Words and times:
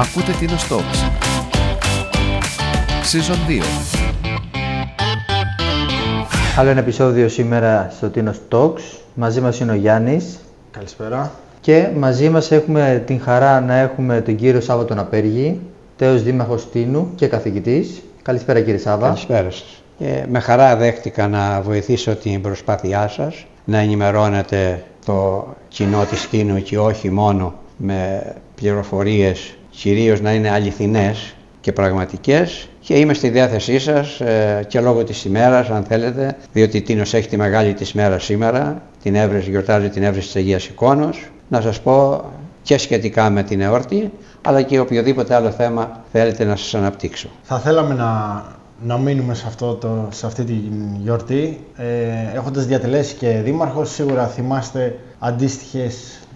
Ακούτε 0.00 0.32
την 0.32 0.48
Talks. 0.50 0.98
Season 3.12 3.36
2. 3.48 3.62
Άλλο 6.58 6.68
ένα 6.68 6.80
επεισόδιο 6.80 7.28
σήμερα 7.28 7.92
στο 7.96 8.10
Tino 8.14 8.32
Talks. 8.50 8.80
Μαζί 9.14 9.40
μας 9.40 9.60
είναι 9.60 9.72
ο 9.72 9.74
Γιάννης. 9.74 10.38
Καλησπέρα. 10.70 11.32
Και 11.60 11.88
μαζί 11.96 12.28
μας 12.28 12.50
έχουμε 12.50 13.02
την 13.06 13.20
χαρά 13.20 13.60
να 13.60 13.74
έχουμε 13.74 14.20
τον 14.20 14.36
κύριο 14.36 14.60
Σάββα 14.60 14.84
τον 14.84 14.98
Απέργη, 14.98 15.60
τέος 15.96 16.22
δήμαρχος 16.22 16.70
Τίνου 16.70 17.12
και 17.14 17.26
καθηγητής. 17.26 18.02
Καλησπέρα 18.22 18.60
κύριε 18.60 18.78
Σάββα. 18.78 19.06
Καλησπέρα 19.06 19.50
σας. 19.50 19.82
Και 19.98 20.24
με 20.28 20.38
χαρά 20.38 20.76
δέχτηκα 20.76 21.28
να 21.28 21.60
βοηθήσω 21.60 22.14
την 22.14 22.40
προσπάθειά 22.40 23.08
σας, 23.08 23.46
να 23.64 23.78
ενημερώνετε 23.78 24.84
το 25.04 25.46
κοινό 25.68 26.04
της 26.04 26.28
Τίνου 26.28 26.62
και 26.62 26.78
όχι 26.78 27.10
μόνο 27.10 27.54
με 27.76 28.22
πληροφορίες, 28.54 29.57
κυρίως 29.80 30.20
να 30.20 30.32
είναι 30.32 30.50
αληθινές 30.50 31.34
και 31.60 31.72
πραγματικές 31.72 32.68
και 32.80 32.98
είμαι 32.98 33.14
στη 33.14 33.28
διάθεσή 33.28 33.78
σας 33.78 34.20
ε, 34.20 34.64
και 34.68 34.80
λόγω 34.80 35.04
της 35.04 35.24
ημέρας 35.24 35.70
αν 35.70 35.84
θέλετε, 35.84 36.36
διότι 36.52 36.76
η 36.76 36.82
Τίνος 36.82 37.14
έχει 37.14 37.28
τη 37.28 37.36
μεγάλη 37.36 37.74
της 37.74 37.92
μέρα 37.92 38.18
σήμερα, 38.18 38.82
την 39.02 39.14
έβρεση, 39.14 39.50
γιορτάζει 39.50 39.88
την 39.88 40.02
έβρεση 40.02 40.26
της 40.26 40.36
Αγίας 40.36 40.66
Εικόνος, 40.66 41.30
να 41.48 41.60
σας 41.60 41.80
πω 41.80 42.24
και 42.62 42.78
σχετικά 42.78 43.30
με 43.30 43.42
την 43.42 43.60
εόρτη, 43.60 44.10
αλλά 44.42 44.62
και 44.62 44.78
οποιοδήποτε 44.78 45.34
άλλο 45.34 45.50
θέμα 45.50 46.04
θέλετε 46.12 46.44
να 46.44 46.56
σας 46.56 46.74
αναπτύξω. 46.74 47.28
Θα 47.42 47.58
θέλαμε 47.58 47.94
να, 47.94 48.42
να 48.82 48.98
μείνουμε 48.98 49.34
σε, 49.34 49.44
αυτό 49.46 49.74
το, 49.74 50.08
σε 50.10 50.26
αυτή 50.26 50.44
τη 50.44 50.54
γιορτή. 51.02 51.64
Ε, 51.76 52.36
έχοντας 52.36 52.66
διατελέσει 52.66 53.14
και 53.14 53.28
δήμαρχος, 53.44 53.90
σίγουρα 53.90 54.26
θυμάστε 54.26 54.98
αντίστοιχες 55.18 55.94
ε, 55.94 56.27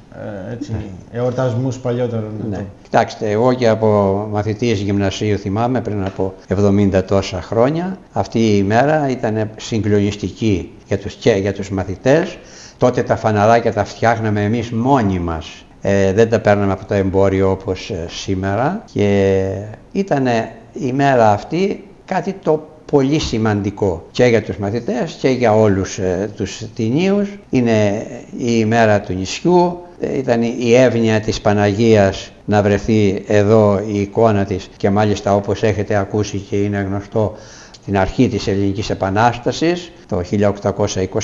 έτσι, 0.53 0.73
εορτασμούς 1.13 1.79
παλιότερων. 1.79 2.31
Ναι. 2.51 2.65
Κοιτάξτε, 2.83 3.31
εγώ 3.31 3.53
και 3.53 3.69
από 3.69 3.89
μαθητής 4.31 4.81
γυμνασίου 4.81 5.39
θυμάμαι 5.39 5.81
πριν 5.81 6.05
από 6.05 6.35
70 6.49 7.03
τόσα 7.07 7.43
χρόνια. 7.43 7.99
Αυτή 8.13 8.39
η 8.39 8.55
ημέρα 8.59 9.09
ήταν 9.09 9.51
συγκλονιστική 9.57 10.73
για 10.87 10.99
τους, 10.99 11.15
και 11.15 11.31
για 11.31 11.53
τους 11.53 11.71
μαθητές. 11.71 12.39
Τότε 12.79 13.03
τα 13.03 13.17
φαναράκια 13.17 13.73
τα 13.73 13.85
φτιάχναμε 13.85 14.43
εμείς 14.45 14.71
μόνοι 14.71 15.19
μας. 15.19 15.65
Ε, 15.81 16.13
δεν 16.13 16.29
τα 16.29 16.41
παίρναμε 16.41 16.73
από 16.73 16.85
το 16.85 16.95
εμπόριο 16.95 17.51
όπως 17.51 17.91
ε, 17.91 18.07
σήμερα 18.09 18.85
και 18.93 19.47
ήταν 19.93 20.27
η 20.73 20.93
μέρα 20.93 21.33
αυτή 21.33 21.85
κάτι 22.05 22.33
το 22.33 22.72
πολύ 22.93 23.19
σημαντικό 23.19 24.07
και 24.11 24.25
για 24.25 24.43
τους 24.43 24.57
μαθητές 24.57 25.17
και 25.21 25.29
για 25.29 25.55
όλους 25.55 25.99
ε, 25.99 26.31
τους 26.37 26.63
τινίους. 26.75 27.29
Είναι 27.51 28.07
η 28.39 28.57
ημέρα 28.59 29.01
του 29.01 29.13
νησιού, 29.13 29.79
ε, 30.01 30.19
ήταν 30.19 30.43
η 30.43 30.75
εύνοια 30.75 31.21
της 31.21 31.41
Παναγίας 31.41 32.33
να 32.45 32.63
βρεθεί 32.63 33.23
εδώ 33.27 33.81
η 33.93 34.01
εικόνα 34.01 34.45
της 34.45 34.69
και 34.77 34.91
μάλιστα 34.91 35.35
όπως 35.35 35.63
έχετε 35.63 35.97
ακούσει 35.97 36.39
και 36.39 36.57
είναι 36.57 36.87
γνωστό 36.89 37.37
στην 37.71 37.99
αρχή 37.99 38.29
της 38.29 38.47
Ελληνικής 38.47 38.91
Επανάστασης 38.91 39.93
το 40.09 40.23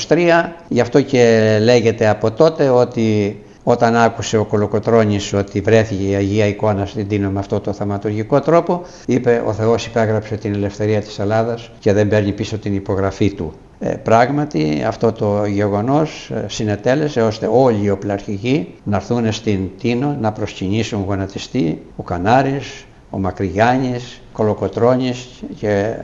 1823. 0.07 0.55
Γι' 0.67 0.79
αυτό 0.79 1.01
και 1.01 1.57
λέγεται 1.61 2.07
από 2.07 2.31
τότε 2.31 2.69
ότι 2.69 3.37
όταν 3.63 3.95
άκουσε 3.95 4.37
ο 4.37 4.45
Κολοκοτρώνης 4.45 5.33
ότι 5.33 5.61
βρέθηκε 5.61 6.03
η 6.03 6.15
Αγία 6.15 6.45
Εικόνα 6.45 6.85
στην 6.85 7.07
Τίνο 7.07 7.29
με 7.29 7.39
αυτό 7.39 7.59
το 7.59 7.73
θαματουργικό 7.73 8.39
τρόπο, 8.39 8.81
είπε 9.05 9.43
ο 9.45 9.53
Θεός 9.53 9.85
υπέγραψε 9.85 10.35
την 10.35 10.53
ελευθερία 10.53 11.01
της 11.01 11.19
Ελλάδας 11.19 11.71
και 11.79 11.93
δεν 11.93 12.07
παίρνει 12.07 12.31
πίσω 12.31 12.57
την 12.57 12.75
υπογραφή 12.75 13.33
του. 13.33 13.53
Ε, 13.79 13.89
πράγματι 13.89 14.83
αυτό 14.87 15.11
το 15.11 15.45
γεγονός 15.45 16.31
ε, 16.33 16.45
συνετέλεσε 16.47 17.21
ώστε 17.21 17.49
όλοι 17.51 17.83
οι 17.83 17.89
οπλαρχηγοί 17.89 18.75
να 18.83 18.95
έρθουν 18.95 19.31
στην 19.31 19.69
Τίνο 19.79 20.17
να 20.21 20.31
προσκυνήσουν 20.31 21.03
γονατιστή, 21.07 21.81
ο 21.95 22.03
Κανάρης, 22.03 22.85
ο 23.09 23.19
Μακρυγιάννης, 23.19 24.21
ο 24.29 24.37
Κολοκοτρώνης 24.37 25.27
και 25.55 25.95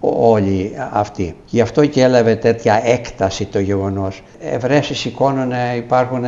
όλοι 0.00 0.72
αυτοί. 0.92 1.34
Γι' 1.46 1.60
αυτό 1.60 1.86
και 1.86 2.02
έλαβε 2.02 2.36
τέτοια 2.36 2.80
έκταση 2.84 3.44
το 3.46 3.60
γεγονός. 3.60 4.22
Ευρέσεις 4.40 4.98
σηκώνουν, 4.98 5.52
υπάρχουν 5.76 6.24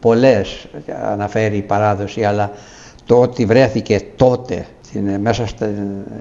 πολλές, 0.00 0.66
αναφέρει 1.10 1.56
η 1.56 1.62
παράδοση, 1.62 2.24
αλλά 2.24 2.50
το 3.06 3.20
ότι 3.20 3.44
βρέθηκε 3.44 4.00
τότε 4.16 4.66
μέσα 5.20 5.46
στην 5.46 5.68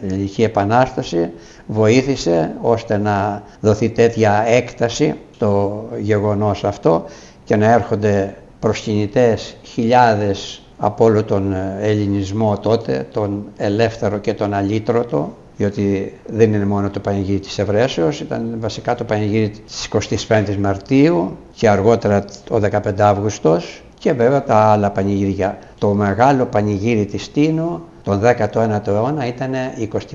Ελληνική 0.03 0.43
Επανάσταση 0.43 1.31
βοήθησε 1.67 2.55
ώστε 2.61 2.97
να 2.97 3.43
δοθεί 3.59 3.89
τέτοια 3.89 4.43
έκταση 4.47 5.15
στο 5.35 5.83
γεγονός 5.99 6.63
αυτό 6.63 7.05
και 7.43 7.55
να 7.55 7.71
έρχονται 7.71 8.35
προσκυνητές 8.59 9.55
χιλιάδες 9.63 10.61
από 10.77 11.05
όλο 11.05 11.23
τον 11.23 11.55
ελληνισμό 11.79 12.57
τότε, 12.57 13.07
τον 13.11 13.45
ελεύθερο 13.57 14.17
και 14.17 14.33
τον 14.33 14.53
αλήτρωτο, 14.53 15.37
διότι 15.59 16.13
δεν 16.27 16.53
είναι 16.53 16.65
μόνο 16.65 16.89
το 16.89 16.99
πανηγύρι 16.99 17.39
της 17.39 17.59
Ευρέσεως, 17.59 18.19
ήταν 18.19 18.55
βασικά 18.59 18.95
το 18.95 19.03
πανηγύρι 19.03 19.49
της 19.49 19.89
25ης 20.27 20.55
Μαρτίου 20.59 21.37
και 21.53 21.69
αργότερα 21.69 22.25
ο 22.49 22.55
15 22.55 22.99
Αύγουστος 22.99 23.81
και 23.99 24.13
βέβαια 24.13 24.43
τα 24.43 24.55
άλλα 24.55 24.91
πανηγύρια. 24.91 25.57
Το 25.77 25.93
μεγάλο 25.93 26.45
πανηγύρι 26.45 27.05
της 27.05 27.31
Τίνου 27.31 27.81
τον 28.03 28.21
19ο 28.21 28.87
αιώνα 28.87 29.27
ήταν 29.27 29.51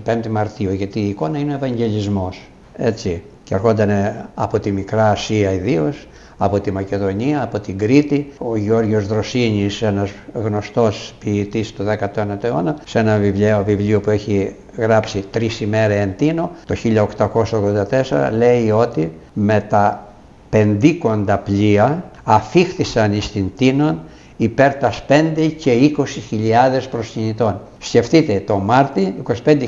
25 0.06 0.26
Μαρτίου, 0.30 0.72
γιατί 0.72 1.00
η 1.00 1.08
εικόνα 1.08 1.38
είναι 1.38 1.52
ο 1.52 1.54
Ευαγγελισμός. 1.54 2.40
Έτσι. 2.76 3.22
Και 3.44 3.54
ερχόταν 3.54 3.90
από 4.34 4.60
τη 4.60 4.70
Μικρά 4.70 5.10
Ασία 5.10 5.52
ιδίως, 5.52 6.06
από 6.36 6.60
τη 6.60 6.70
Μακεδονία, 6.70 7.42
από 7.42 7.60
την 7.60 7.78
Κρήτη. 7.78 8.32
Ο 8.38 8.56
Γιώργος 8.56 9.06
Δροσίνης, 9.06 9.82
ένας 9.82 10.10
γνωστός 10.32 11.14
ποιητής 11.18 11.72
του 11.72 11.84
19ου 11.84 12.42
αιώνα, 12.44 12.76
σε 12.84 12.98
ένα 12.98 13.16
βιβλίο, 13.16 13.62
βιβλίο 13.66 14.00
που 14.00 14.10
έχει 14.10 14.54
γράψει 14.76 15.24
«Τρεις 15.30 15.60
ημέρες 15.60 15.96
εν 16.00 16.14
Τίνο», 16.16 16.50
το 16.66 16.74
1884, 16.74 18.30
λέει 18.36 18.70
ότι 18.70 19.12
με 19.32 19.66
τα 19.68 20.08
πεντίκοντα 20.50 21.38
πλοία 21.38 22.10
αφήχθησαν 22.24 23.20
στην 23.20 23.50
Τίνον 23.56 24.00
υπέρ 24.36 24.74
τας 24.74 25.02
5 25.08 25.54
και 25.58 25.72
20.000 25.72 26.82
προσκυνητών. 26.90 27.60
Σκεφτείτε 27.78 28.42
το 28.46 28.56
Μάρτι 28.56 29.14
25.000 29.44 29.64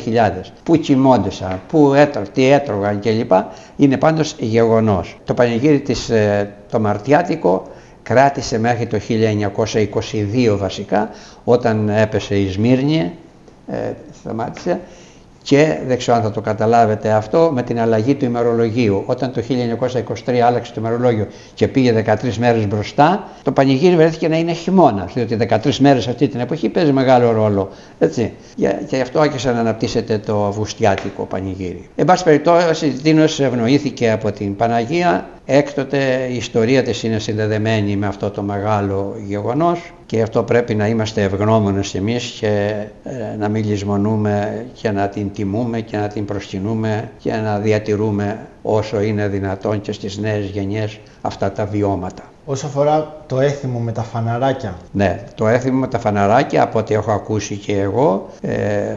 που 0.62 0.76
κοιμώντουσαν, 0.76 1.60
που 1.68 1.94
έτρωγαν, 1.94 2.32
τι 2.32 2.50
έτρωγαν 2.50 3.00
κλπ. 3.00 3.32
Είναι 3.76 3.96
πάντως 3.96 4.34
γεγονός. 4.38 5.16
Το 5.24 5.34
πανηγύρι 5.34 5.80
της, 5.80 6.08
ε, 6.10 6.54
το 6.70 6.80
Μαρτιάτικο 6.80 7.62
κράτησε 8.02 8.58
μέχρι 8.58 8.86
το 8.86 8.98
1922 8.98 10.56
βασικά 10.58 11.10
όταν 11.44 11.88
έπεσε 11.88 12.38
η 12.38 12.50
Σμύρνη, 12.50 13.12
ε, 13.66 13.92
σταμάτησε 14.20 14.80
και 15.46 15.78
δεν 15.86 15.98
ξέρω 15.98 16.16
αν 16.16 16.22
θα 16.22 16.30
το 16.30 16.40
καταλάβετε 16.40 17.10
αυτό 17.10 17.50
με 17.54 17.62
την 17.62 17.80
αλλαγή 17.80 18.14
του 18.14 18.24
ημερολογίου. 18.24 19.02
Όταν 19.06 19.32
το 19.32 19.42
1923 20.26 20.34
άλλαξε 20.34 20.72
το 20.72 20.80
ημερολόγιο 20.80 21.26
και 21.54 21.68
πήγε 21.68 22.04
13 22.06 22.34
μέρες 22.38 22.66
μπροστά, 22.66 23.28
το 23.42 23.52
πανηγύρι 23.52 23.96
βρέθηκε 23.96 24.28
να 24.28 24.38
είναι 24.38 24.52
χειμώνα, 24.52 25.10
διότι 25.14 25.36
13 25.64 25.76
μέρες 25.76 26.08
αυτή 26.08 26.28
την 26.28 26.40
εποχή 26.40 26.68
παίζει 26.68 26.92
μεγάλο 26.92 27.32
ρόλο. 27.32 27.68
Έτσι. 27.98 28.32
Και 28.56 28.76
γι' 28.88 29.00
αυτό 29.00 29.20
άρχισε 29.20 29.52
να 29.52 29.58
αναπτύσσεται 29.58 30.18
το 30.18 30.46
αυγουστιάτικο 30.46 31.24
πανηγύρι. 31.24 31.88
Εν 31.96 32.04
πάση 32.04 32.24
περιπτώσει, 32.24 32.88
Τίνος 32.88 33.40
ευνοήθηκε 33.40 34.10
από 34.10 34.32
την 34.32 34.56
Παναγία 34.56 35.26
Έκτοτε 35.48 36.28
η 36.30 36.36
ιστορία 36.36 36.82
της 36.82 37.02
είναι 37.02 37.18
συνδεδεμένη 37.18 37.96
με 37.96 38.06
αυτό 38.06 38.30
το 38.30 38.42
μεγάλο 38.42 39.16
γεγονός 39.26 39.92
και 40.06 40.22
αυτό 40.22 40.42
πρέπει 40.42 40.74
να 40.74 40.88
είμαστε 40.88 41.22
ευγνώμονες 41.22 41.94
εμείς 41.94 42.24
και 42.40 42.72
ε, 43.04 43.36
να 43.38 43.48
μην 43.48 43.64
λησμονούμε 43.64 44.66
και 44.72 44.90
να 44.90 45.08
την 45.08 45.32
τιμούμε 45.32 45.80
και 45.80 45.96
να 45.96 46.06
την 46.08 46.24
προσκυνούμε 46.24 47.10
και 47.18 47.32
να 47.32 47.58
διατηρούμε 47.58 48.38
όσο 48.62 49.00
είναι 49.00 49.28
δυνατόν 49.28 49.80
και 49.80 49.92
στις 49.92 50.18
νέες 50.18 50.46
γενιές 50.46 50.98
αυτά 51.20 51.52
τα 51.52 51.66
βιώματα. 51.66 52.22
Όσο 52.44 52.66
αφορά 52.66 53.24
το 53.26 53.40
έθιμο 53.40 53.78
με 53.78 53.92
τα 53.92 54.02
φαναράκια. 54.02 54.76
Ναι, 54.92 55.24
το 55.34 55.48
έθιμο 55.48 55.78
με 55.78 55.88
τα 55.88 55.98
φαναράκια 55.98 56.62
από 56.62 56.78
ό,τι 56.78 56.94
έχω 56.94 57.12
ακούσει 57.12 57.56
και 57.56 57.80
εγώ 57.80 58.28
ε, 58.40 58.94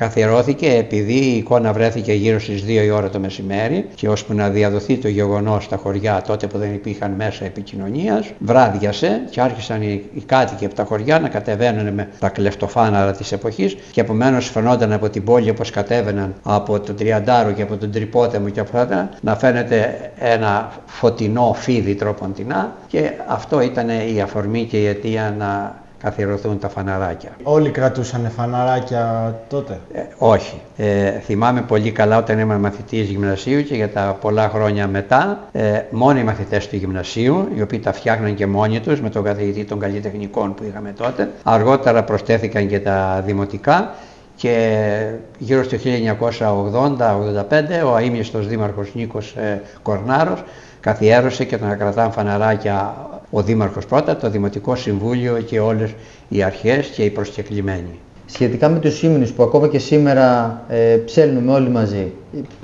καθιερώθηκε 0.00 0.74
επειδή 0.76 1.12
η 1.12 1.36
εικόνα 1.36 1.72
βρέθηκε 1.72 2.12
γύρω 2.12 2.40
στις 2.40 2.62
2 2.62 2.68
η 2.68 2.90
ώρα 2.90 3.08
το 3.10 3.18
μεσημέρι 3.18 3.86
και 3.94 4.08
ώσπου 4.08 4.34
να 4.34 4.48
διαδοθεί 4.48 4.96
το 4.96 5.08
γεγονός 5.08 5.64
στα 5.64 5.76
χωριά 5.76 6.22
τότε 6.26 6.46
που 6.46 6.58
δεν 6.58 6.74
υπήρχαν 6.74 7.10
μέσα 7.10 7.44
επικοινωνίας, 7.44 8.30
βράδιασε 8.38 9.20
και 9.30 9.40
άρχισαν 9.40 9.82
οι, 9.82 10.04
οι 10.14 10.20
κάτοικοι 10.20 10.64
από 10.64 10.74
τα 10.74 10.84
χωριά 10.84 11.18
να 11.18 11.28
κατεβαίνουν 11.28 11.94
με 11.94 12.08
τα 12.18 12.28
κλεφτοφάναρα 12.28 13.12
της 13.12 13.32
εποχής 13.32 13.76
και 13.92 14.00
επομένως 14.00 14.48
φαινόταν 14.50 14.92
από 14.92 15.08
την 15.08 15.24
πόλη 15.24 15.50
όπως 15.50 15.70
κατέβαιναν 15.70 16.34
από 16.42 16.80
τον 16.80 16.96
Τριαντάρο 16.96 17.52
και 17.52 17.62
από 17.62 17.76
τον 17.76 17.90
Τρυπότεμο 17.90 18.48
και 18.48 18.60
από 18.60 18.78
αυτά 18.78 19.08
να 19.20 19.36
φαίνεται 19.36 20.10
ένα 20.18 20.72
φωτεινό 20.86 21.52
φίδι 21.56 21.94
τροποντινά 21.94 22.76
και 22.86 23.10
αυτό 23.26 23.60
ήταν 23.60 23.88
η 24.14 24.20
αφορμή 24.20 24.64
και 24.64 24.76
η 24.76 24.86
αιτία 24.86 25.34
να 25.38 25.79
καθιερωθούν 26.02 26.58
τα 26.58 26.68
φαναράκια. 26.68 27.30
Όλοι 27.42 27.70
κρατούσαν 27.70 28.30
φαναράκια 28.36 29.34
τότε; 29.48 29.78
Ε, 29.92 30.00
όχι. 30.18 30.60
Ε, 30.76 31.10
θυμάμαι 31.10 31.62
πολύ 31.62 31.90
καλά 31.90 32.16
όταν 32.16 32.38
ήμουν 32.38 32.60
μαθητής 32.60 33.08
γυμνασίου 33.08 33.62
και 33.62 33.74
για 33.74 33.88
τα 33.88 34.16
πολλά 34.20 34.48
χρόνια 34.48 34.86
μετά, 34.86 35.38
ε, 35.52 35.80
μόνο 35.90 36.18
οι 36.18 36.22
μαθητές 36.22 36.68
του 36.68 36.76
γυμνασίου, 36.76 37.48
οι 37.54 37.62
οποίοι 37.62 37.78
τα 37.78 37.92
φτιάχναν 37.92 38.34
και 38.34 38.46
μόνοι 38.46 38.80
τους 38.80 39.00
με 39.00 39.10
τον 39.10 39.22
καθηγητή 39.22 39.64
των 39.64 39.78
καλλιτεχνικών 39.78 40.54
που 40.54 40.64
είχαμε 40.64 40.92
τότε. 40.96 41.30
Αργότερα 41.42 42.04
προσθέθηκαν 42.04 42.68
και 42.68 42.80
τα 42.80 43.22
δημοτικά 43.26 43.94
και 44.36 45.10
γύρω 45.38 45.64
στο 45.64 45.76
1980-85 45.76 47.84
ο 47.86 47.94
αείμνηστος 47.94 48.46
δήμαρχος 48.46 48.94
Νίκος 48.94 49.34
ε, 49.36 49.62
Κορνάρος 49.82 50.42
καθιέρωσε 50.80 51.44
και 51.44 51.58
τον 51.58 51.78
κρατάνε 51.78 52.10
φαναράκια 52.10 52.94
ο 53.30 53.42
Δήμαρχος 53.42 53.86
πρώτα, 53.86 54.16
το 54.16 54.30
Δημοτικό 54.30 54.74
Συμβούλιο 54.76 55.40
και 55.40 55.60
όλες 55.60 55.90
οι 56.28 56.42
αρχές 56.42 56.86
και 56.86 57.02
οι 57.04 57.10
προσκεκλημένοι. 57.10 57.98
Σχετικά 58.26 58.68
με 58.68 58.78
τους 58.78 59.02
ύμνους 59.02 59.32
που 59.32 59.42
ακόμα 59.42 59.68
και 59.68 59.78
σήμερα 59.78 60.60
ε, 60.68 60.96
ψέλνουμε 61.04 61.52
όλοι 61.52 61.68
μαζί, 61.68 62.12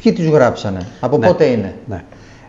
ποιοι 0.02 0.12
τους 0.12 0.26
γράψανε, 0.26 0.86
από 1.00 1.18
Ναι. 1.18 1.26
πότε 1.26 1.44
είναι; 1.44 1.74
Ναι. 1.86 2.04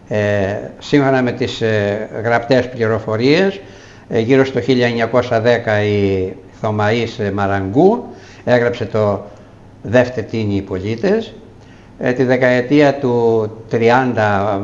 Ε, 0.07 0.57
σύμφωνα 0.79 1.21
με 1.21 1.31
τις 1.31 1.61
ε, 1.61 2.09
γραπτές 2.23 2.69
πληροφορίες, 2.69 3.59
ε, 4.09 4.19
γύρω 4.19 4.45
στο 4.45 4.59
1910 4.59 5.83
η 5.85 6.33
Θωμαής 6.61 7.19
ε, 7.19 7.31
Μαραγκού 7.31 8.03
έγραψε 8.43 8.85
το 8.85 9.21
«Δεύτε 9.81 10.21
τίνοι 10.21 10.55
οι 10.55 10.61
πολίτες». 10.61 11.33
Ε, 11.99 12.11
τη 12.11 12.23
δεκαετία 12.23 12.93
του 12.95 13.49
30 13.71 13.77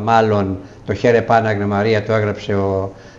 μάλλον 0.04 0.58
το 0.86 0.94
«Χαίρε 0.94 1.22
Πάναγνε 1.22 1.66
Μαρία» 1.66 2.04
το 2.04 2.14
έγραψε 2.14 2.54
ο 2.54 2.92
ε, 2.94 3.13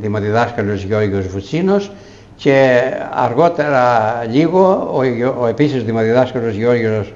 δημοδιδάσκαλος 0.00 0.82
Γιώργος 0.82 1.26
Βουτσίνος 1.26 1.90
και 2.36 2.80
αργότερα 3.14 4.12
λίγο 4.30 4.90
ο, 4.94 5.04
Γιο- 5.04 5.36
ο 5.40 5.46
επίσης 5.46 5.84
δημοδιδάσκαλος 5.84 6.54
Γιώργος 6.54 7.14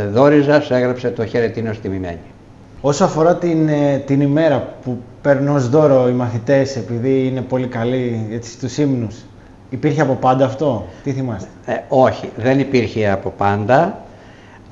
ε, 0.00 0.06
Δόριζας 0.06 0.70
έγραψε 0.70 1.10
το 1.10 1.26
«Χαίρε 1.26 1.48
τίνος 1.48 1.80
τιμημένη». 1.80 2.18
Όσο 2.80 3.04
αφορά 3.04 3.36
την, 3.36 3.68
ε, 3.68 4.02
την 4.06 4.20
ημέρα 4.20 4.68
που 4.84 4.98
παίρνουν 5.22 5.56
ως 5.56 5.68
δώρο 5.68 6.08
οι 6.08 6.12
μαθητές 6.12 6.76
επειδή 6.76 7.26
είναι 7.26 7.40
πολύ 7.40 7.66
καλοί 7.66 8.28
έτσι, 8.32 8.50
στους 8.50 8.78
ύμνους, 8.78 9.16
υπήρχε 9.70 10.00
από 10.00 10.14
πάντα 10.14 10.44
αυτό, 10.44 10.86
τι 11.02 11.12
θυμάστε; 11.12 11.48
Ε, 11.66 11.72
όχι, 11.88 12.30
δεν 12.36 12.58
υπήρχε 12.58 13.10
από 13.10 13.32
πάντα. 13.36 13.98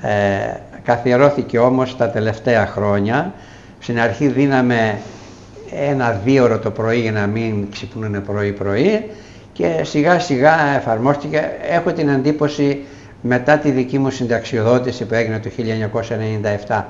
Ε, 0.01 0.57
καθιερώθηκε 0.83 1.59
όμως 1.59 1.97
τα 1.97 2.09
τελευταία 2.09 2.65
χρόνια. 2.65 3.33
Στην 3.79 3.99
αρχή 3.99 4.27
δίναμε 4.27 4.97
ένα 5.75 6.21
δίωρο 6.23 6.59
το 6.59 6.71
πρωί 6.71 6.99
για 6.99 7.11
να 7.11 7.27
μην 7.27 7.67
ξυπνούν 7.71 8.21
πρωί-πρωί 8.23 9.05
και 9.53 9.81
σιγά 9.83 10.19
σιγά 10.19 10.75
εφαρμόστηκε. 10.75 11.51
Έχω 11.69 11.91
την 11.93 12.09
εντύπωση 12.09 12.79
μετά 13.21 13.57
τη 13.57 13.71
δική 13.71 13.99
μου 13.99 14.09
συνταξιοδότηση 14.09 15.05
που 15.05 15.13
έγινε 15.13 15.39
το 15.39 15.49
1997, 16.67 16.83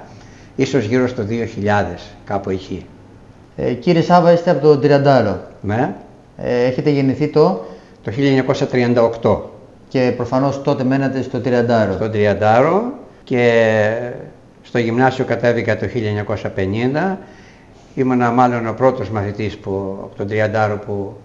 ίσως 0.56 0.86
γύρω 0.86 1.08
στο 1.08 1.24
2000, 1.30 1.96
κάπου 2.26 2.50
εκεί. 2.50 2.86
Ε, 3.56 3.74
κύριε 3.74 4.02
Σάβα, 4.02 4.32
είστε 4.32 4.50
από 4.52 4.62
τον 4.62 4.82
Τριαντάρο. 4.82 5.40
Ναι, 5.62 5.94
Ε, 6.38 6.64
έχετε 6.64 6.90
γεννηθεί 6.90 7.28
το; 7.28 7.66
Το 8.04 8.12
1938. 9.22 9.38
και 9.88 10.14
προφανώς 10.16 10.62
τότε 10.62 10.84
μένατε 10.84 11.22
στο 11.22 11.40
Τριαντάρο. 11.40 11.94
στον 11.94 12.12
Τριαντάρο 12.12 12.84
και 13.24 13.92
στο 14.64 14.78
γυμνάσιο 14.80 15.26
κατέβηκα 15.26 15.78
το 15.78 15.86
1950. 15.88 17.18
Ήμουνα 18.00 18.32
μάλλον 18.32 18.68
ο 18.68 18.74
πρώτος 18.74 19.10
μαθητής 19.10 19.58
που, 19.58 19.98
από 20.04 20.16
τον 20.16 20.28
Τριαντάρο 20.28 20.78
που 20.78 21.18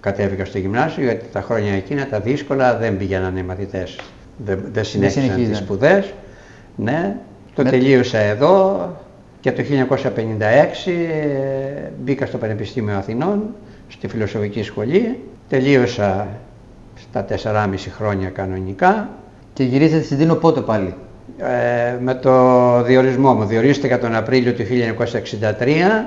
κατέβηκα 0.00 0.44
στο 0.44 0.58
γυμνάσιο 0.58 1.02
γιατί 1.04 1.24
τα 1.32 1.40
χρόνια 1.42 1.72
εκείνα 1.72 2.06
τα 2.06 2.20
δύσκολα 2.20 2.76
δεν 2.76 2.96
πήγαιναν 2.96 3.36
οι 3.36 3.42
μαθητές. 3.42 3.98
Δεν, 4.44 4.64
δεν 4.72 4.84
συνέχισαν 4.84 5.22
τις 5.22 5.32
συνεχίζαν. 5.32 5.64
σπουδές. 5.64 6.12
Ναι, 6.76 7.16
το 7.54 7.62
Με- 7.62 7.70
τελείωσα 7.70 8.18
εδώ 8.18 8.88
και 9.40 9.52
το 9.52 9.62
1956 9.62 10.90
ε, 10.90 11.90
μπήκα 12.02 12.26
στο 12.26 12.38
Πανεπιστήμιο 12.38 12.96
Αθηνών, 12.96 13.54
στη 13.88 14.08
Φιλοσοφική 14.08 14.62
Σχολή. 14.62 15.18
Τελείωσα 15.48 16.26
στα 16.94 17.24
4,5 17.28 17.74
χρόνια 17.96 18.28
κανονικά 18.28 19.08
Και 19.54 19.62
γυρίσατε 19.64 20.02
στην 20.02 20.18
Τίνο 20.18 20.34
πότε 20.34 20.60
πάλι. 20.60 20.94
Ε, 21.38 21.96
με 22.00 22.14
το 22.14 22.82
διορισμό 22.82 23.34
μου. 23.34 23.44
Διορίστηκα 23.44 23.98
τον 23.98 24.14
Απρίλιο 24.14 24.52
του 24.52 24.62
1963 24.62 26.06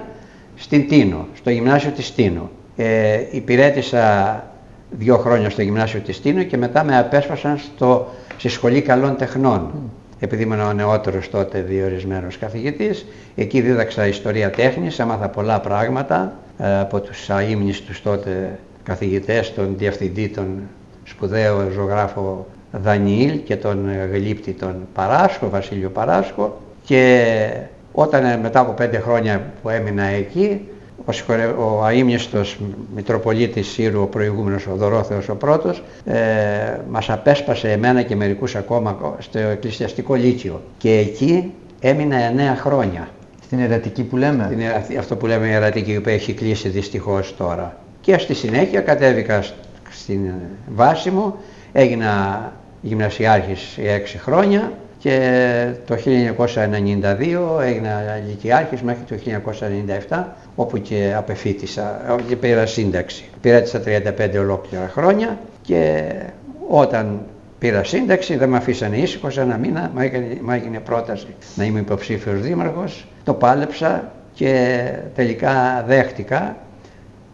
στην 0.56 0.88
Τίνο, 0.88 1.28
στο 1.34 1.50
γυμνάσιο 1.50 1.92
της 1.92 2.14
Τίνο. 2.14 2.50
Ε, 2.76 3.20
υπηρέτησα 3.32 4.44
δύο 4.90 5.18
χρόνια 5.18 5.50
στο 5.50 5.62
γυμνάσιο 5.62 6.00
της 6.00 6.22
Τίνο 6.22 6.44
και 6.44 6.58
μετά 6.58 6.84
με 6.84 6.98
απέσπασαν 6.98 7.58
στο, 7.58 8.08
στη 8.38 8.50
Σχολή 8.50 8.82
Καλών 8.82 9.16
Τεχνών. 9.18 9.72
Επειδή 10.20 10.44
ήμουν 10.44 10.60
ο 10.60 10.74
νεότερος 10.74 11.30
τότε 11.30 11.62
διορισμένος 11.62 12.38
καθηγητής, 12.38 13.06
εκεί 13.36 13.62
δίδαξα 13.62 14.08
ιστορία 14.08 14.50
τέχνης, 14.50 15.00
έμαθα 15.00 15.30
πολλά 15.30 15.60
πράγματα 15.60 16.34
ε, 16.58 16.80
από 16.80 17.00
τους 17.00 17.30
αείμνηστους 17.30 18.02
τότε 18.02 18.60
καθηγητές, 18.84 19.54
τον 19.54 19.74
διευθυντή, 19.78 20.28
τον 20.28 20.62
σπουδαίο 21.04 21.70
ζωγράφο 21.70 22.48
Δανιήλ 22.84 23.44
και 23.44 23.56
τον 23.56 23.90
ε, 23.90 24.10
γλύπτη 24.12 24.52
τον 24.52 24.76
Παράσκο, 24.94 25.50
Βασίλειο 25.50 25.90
Παράσκο 25.90 26.62
και 26.84 27.26
όταν 27.92 28.26
ε, 28.26 28.38
μετά 28.38 28.60
από 28.60 28.72
πέντε 28.72 29.00
χρόνια 29.00 29.42
που 29.62 29.70
έμεινα 29.70 30.04
εκεί 30.04 30.62
ο, 31.06 31.12
συγχωρε- 31.12 31.56
ο 31.60 31.84
αείμνηστος 31.86 32.60
Μητροπολίτης 32.96 33.68
Σύρου, 33.68 34.02
ο 34.02 34.06
προηγούμενος 34.06 34.68
ο 34.68 34.76
Δωρόθεος 34.76 35.30
ο 35.30 35.36
πρώτος, 35.36 35.84
ε, 36.06 36.16
μας 36.90 37.10
απέσπασε 37.10 37.72
εμένα 37.72 38.02
και 38.02 38.16
μερικούς 38.16 38.56
ακόμα 38.56 39.16
στο 39.20 39.40
εκκλησιαστικό 39.40 40.14
λύκειο 40.16 40.62
και 40.78 40.98
εκεί 40.98 41.52
έμεινα 41.80 42.16
εννέα 42.18 42.56
χρόνια. 42.56 43.08
Στην 43.44 43.60
Ερατική 43.60 44.04
που 44.04 44.18
λέμε; 44.18 44.50
Είναι 44.54 44.68
αυτή- 44.78 44.98
αυτό 44.98 45.16
που 45.16 45.26
λέμε 45.26 45.48
η 45.48 45.52
ερατική 45.52 46.00
που 46.02 46.10
έχει 46.10 46.34
κλείσει 46.34 46.70
δυστυχώς 46.70 47.36
τώρα. 47.38 47.78
Και 48.02 48.18
στη 48.18 48.34
συνέχεια 48.34 48.82
κατέβηκα 48.82 49.42
σ- 49.42 49.54
στην 49.92 50.20
βάση 50.76 51.12
μου, 51.12 51.36
έγινα 51.72 52.52
γυμνασιάρχης 52.86 53.78
για 53.82 53.94
έξι 53.94 54.18
χρόνια 54.18 54.72
και 54.98 55.68
το 55.86 55.96
1992 55.96 57.62
έγινα 57.62 58.22
λυκειάρχης 58.28 58.82
μέχρι 58.82 59.04
το 59.04 59.16
1997 60.10 60.24
όπου 60.56 60.82
και 60.82 61.14
απεφύτησα 61.18 62.02
ε, 62.20 62.22
και 62.28 62.36
πήρα 62.36 62.66
σύνταξη. 62.66 63.24
Πήράτησα 63.42 63.82
35 63.86 64.38
ολόκληρα 64.40 64.90
χρόνια 64.94 65.40
και 65.62 66.12
όταν 66.68 67.20
πήρα 67.60 67.84
σύνταξη 67.84 68.38
δεν 68.38 68.50
με 68.50 68.58
αφήσανε 68.58 68.98
ήσυχος 68.98 69.34
σε 69.34 69.42
ένα 69.42 69.58
μήνα, 69.58 69.92
μου 69.94 70.00
έκανε, 70.00 70.38
μου 70.42 70.52
έγινε 70.52 70.80
πρόταση 70.80 71.28
να 71.56 71.64
είμαι 71.64 71.80
υποψήφιος 71.80 72.42
δήμαρχος, 72.42 73.08
το 73.24 73.34
πάλεψα 73.34 74.12
και 74.34 74.80
τελικά 75.16 75.84
δέχτηκα. 75.88 76.58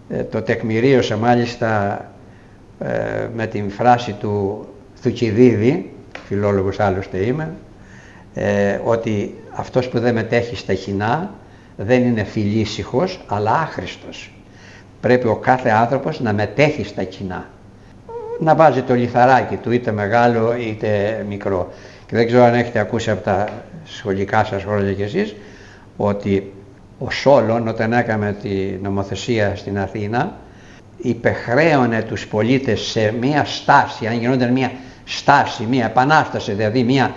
Ε, 0.10 0.24
το 0.24 0.42
τεκμηρίωσα 0.42 1.18
μάλιστα 1.18 2.02
ε, 2.80 3.28
με 3.36 3.48
την 3.48 3.70
φράση 3.70 4.14
του 4.14 4.66
Θουκυδίδη, 5.02 5.92
φιλόλογος 6.28 6.80
άλλωστε 6.80 7.18
είμαι, 7.18 7.54
ε, 8.34 8.80
ότι 8.84 9.36
αυτός 9.52 9.90
που 9.90 10.00
δεν 10.00 10.14
μετέχει 10.14 10.56
στα 10.56 10.74
κοινά 10.74 11.34
δεν 11.78 12.04
είναι 12.04 12.24
φιλήσυχος 12.24 13.22
αλλά 13.28 13.52
άχρηστος. 13.52 14.34
Πρέπει 15.02 15.28
ο 15.28 15.36
κάθε 15.36 15.70
άνθρωπος 15.70 16.20
να 16.20 16.34
μετέχει 16.34 16.84
στα 16.84 17.04
κοινά. 17.04 17.50
Να 18.40 18.56
βάζει 18.56 18.82
το 18.82 18.94
λιθαράκι 18.94 19.56
του 19.56 19.72
είτε 19.72 19.92
μεγάλο 19.92 20.56
είτε 20.56 21.24
μικρό. 21.30 21.74
Και 22.06 22.16
δεν 22.16 22.28
ξέρω 22.28 22.44
αν 22.44 22.54
έχετε 22.54 22.80
ακούσει 22.80 23.12
από 23.12 23.24
τα 23.24 23.48
σχολικά 23.84 24.44
σας 24.44 24.64
χρόνια 24.64 24.94
κι 24.94 25.02
εσείς 25.02 25.36
ότι 25.98 26.54
ο 27.00 27.10
Σόλων 27.10 27.68
όταν 27.68 27.94
έκαμε 27.94 28.36
τη 28.42 28.50
νομοθεσία 28.82 29.56
στην 29.56 29.80
Αθήνα 29.80 30.36
υπεχρέωνε 31.02 32.02
τους 32.02 32.28
πολίτες 32.28 32.82
σε 32.82 33.14
μία 33.22 33.46
στάση, 33.46 34.08
αν 34.08 34.14
γινόταν 34.20 34.52
μία 34.52 34.72
στάση, 35.06 35.64
μία 35.70 35.86
επανάσταση, 35.86 36.52
δηλαδή 36.52 36.84
μία 36.84 37.12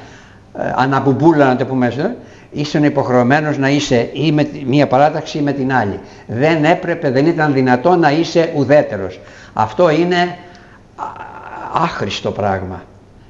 ε, 0.58 0.72
αναμπουμπούλα 0.74 1.46
να 1.46 1.56
το 1.56 1.64
πούμε 1.64 1.86
έτσι, 1.86 2.10
ήσουν 2.50 2.84
υποχρεωμένος 2.84 3.58
να 3.58 3.68
είσαι 3.68 4.10
ή 4.12 4.32
με 4.32 4.44
τη- 4.44 4.64
μία 4.66 4.86
παράταξη 4.86 5.38
ή 5.38 5.40
με 5.40 5.52
την 5.52 5.72
άλλη. 5.72 6.00
Δεν 6.26 6.64
έπρεπε, 6.64 7.10
δεν 7.10 7.26
ήταν 7.26 7.52
δυνατό 7.52 7.96
να 7.96 8.10
είσαι 8.12 8.52
ουδέτερος. 8.56 9.20
Αυτό 9.52 9.90
είναι 9.90 10.36
α- 10.96 11.04
άχρηστο 11.72 12.30
πράγμα. 12.30 12.82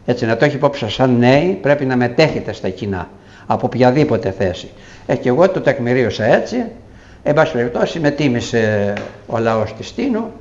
Έτσι 0.07 0.27
να 0.27 0.37
το 0.37 0.45
έχει 0.45 0.57
υπόψη 0.57 0.81
σας 0.81 0.93
σαν 0.95 1.17
νέοι 1.19 1.59
πρέπει 1.63 1.85
να 1.85 1.97
μετέχετε 1.97 2.53
στα 2.53 2.69
κοινά 2.69 3.09
από 3.47 3.67
οποιαδήποτε 3.67 4.31
θέση. 4.31 4.69
Ε, 5.07 5.17
και 5.17 5.29
εγώ 5.29 5.49
το 5.49 5.61
τεκμηρίωσα 5.61 6.25
έτσι. 6.25 6.65
Εν 7.23 7.35
πάση 7.35 7.53
περιπτώσει 7.53 8.01
με 8.01 8.11
τίμησε 8.11 8.93
ο 9.27 9.39
λαός 9.39 9.75
της 9.75 9.95
Τίνου. 9.95 10.33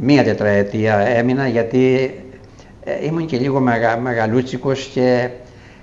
Μία 0.00 0.24
τετραετία 0.24 0.98
έμεινα 0.98 1.48
γιατί 1.48 2.14
ε, 2.84 3.04
ήμουν 3.06 3.26
και 3.26 3.36
λίγο 3.36 3.60
μεγα, 3.60 3.98
μεγαλούτσικος 3.98 4.90
και 4.94 5.28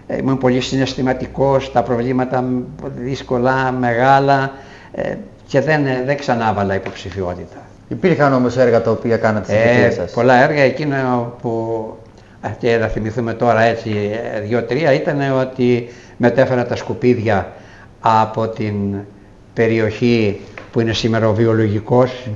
ε, 0.07 0.17
ήμουν 0.17 0.37
πολύ 0.37 0.61
συναισθηματικός, 0.61 1.71
τα 1.71 1.83
προβλήματα 1.83 2.41
μ- 2.41 2.63
δύσκολα, 2.97 3.71
μεγάλα 3.71 4.51
ε, 4.91 5.15
και 5.47 5.61
δεν, 5.61 5.85
ε, 5.85 6.03
δεν 6.05 6.17
ξανάβαλα 6.17 6.75
υποψηφιότητα. 6.75 7.57
Υπήρχαν 7.87 8.33
όμως 8.33 8.57
έργα 8.57 8.81
τα 8.81 8.91
οποία 8.91 9.17
κάνατε 9.17 9.45
στην 9.45 9.83
Ε, 9.83 9.85
ε, 9.85 9.91
σας; 9.91 10.11
πολλά 10.11 10.43
έργα 10.43 10.61
εκείνο 10.61 11.33
που 11.41 11.85
και 12.59 12.77
να 12.77 12.87
θυμηθούμε 12.87 13.33
τώρα 13.33 13.61
έτσι 13.61 14.11
ε, 14.35 14.39
δύο-τρία 14.39 14.93
ήταν 14.93 15.39
ότι 15.39 15.87
μετέφερα 16.17 16.65
τα 16.65 16.75
σκουπίδια 16.75 17.51
από 17.99 18.47
την 18.47 18.75
περιοχή 19.53 20.39
που 20.71 20.79
είναι 20.79 20.93
σήμερα 20.93 21.27
ο 21.27 21.33
βιολογικος 21.33 22.27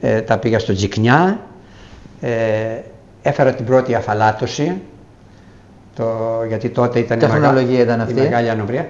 ε, 0.00 0.20
τα 0.20 0.38
πήγα 0.38 0.58
στο 0.58 0.72
Τζικνιά, 0.74 1.40
ε, 2.20 2.30
έφερα 3.22 3.52
την 3.52 3.64
πρώτη 3.64 3.94
αφαλάτωση, 3.94 4.80
το, 5.96 6.04
γιατί 6.48 6.68
τότε 6.68 6.98
ήταν 6.98 7.18
Ποια 7.18 7.28
η, 7.28 7.30
μεγα- 7.30 7.44
χρονολογία 7.46 7.80
ήταν 7.82 8.00
αυτή; 8.00 8.20
η 8.20 8.22
Μεγάλη 8.22 8.48
Ανοβρία. 8.50 8.88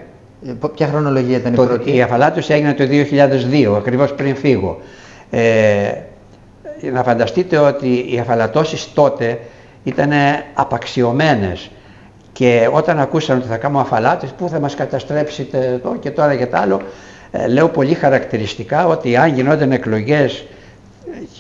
Ε, 0.49 0.53
πο- 0.61 0.69
Ποια 0.69 0.87
χρονολογία 0.87 1.37
ήταν 1.37 1.53
η 1.53 1.57
Το, 1.57 1.65
πρώτη; 1.67 1.97
η 1.97 2.03
αφαλάτωση 2.03 2.53
έγινε 2.53 2.75
το 2.75 2.85
2002, 2.87 3.75
ακριβώς 3.77 4.15
πριν 4.15 4.37
φύγω. 4.37 4.81
Ε, 5.31 5.91
να 6.93 7.03
φανταστείτε 7.03 7.57
ότι 7.59 7.89
οι 8.15 8.19
αφαλατώσεις 8.19 8.93
τότε 8.95 9.39
ήταν 9.85 10.11
απαξιωμένες 10.55 11.71
και 12.33 12.69
όταν 12.73 12.99
ακούσαν 13.01 13.39
ότι 13.39 13.47
θα 13.49 13.57
κάνουμε 13.57 13.81
αφαλάτωση, 13.81 14.33
πού 14.39 14.49
θα 14.49 14.61
μας 14.61 14.75
καταστρέψετε 14.75 15.81
το 15.83 15.97
και 16.01 16.11
τώρα 16.11 16.35
και 16.37 16.47
το 16.47 16.57
άλλο, 16.57 16.81
ε, 17.31 17.47
λέω 17.47 17.69
πολύ 17.69 17.95
χαρακτηριστικά 17.95 18.87
ότι 18.87 19.17
αν 19.17 19.35
γινόταν 19.35 19.73
εκλογές 19.73 20.47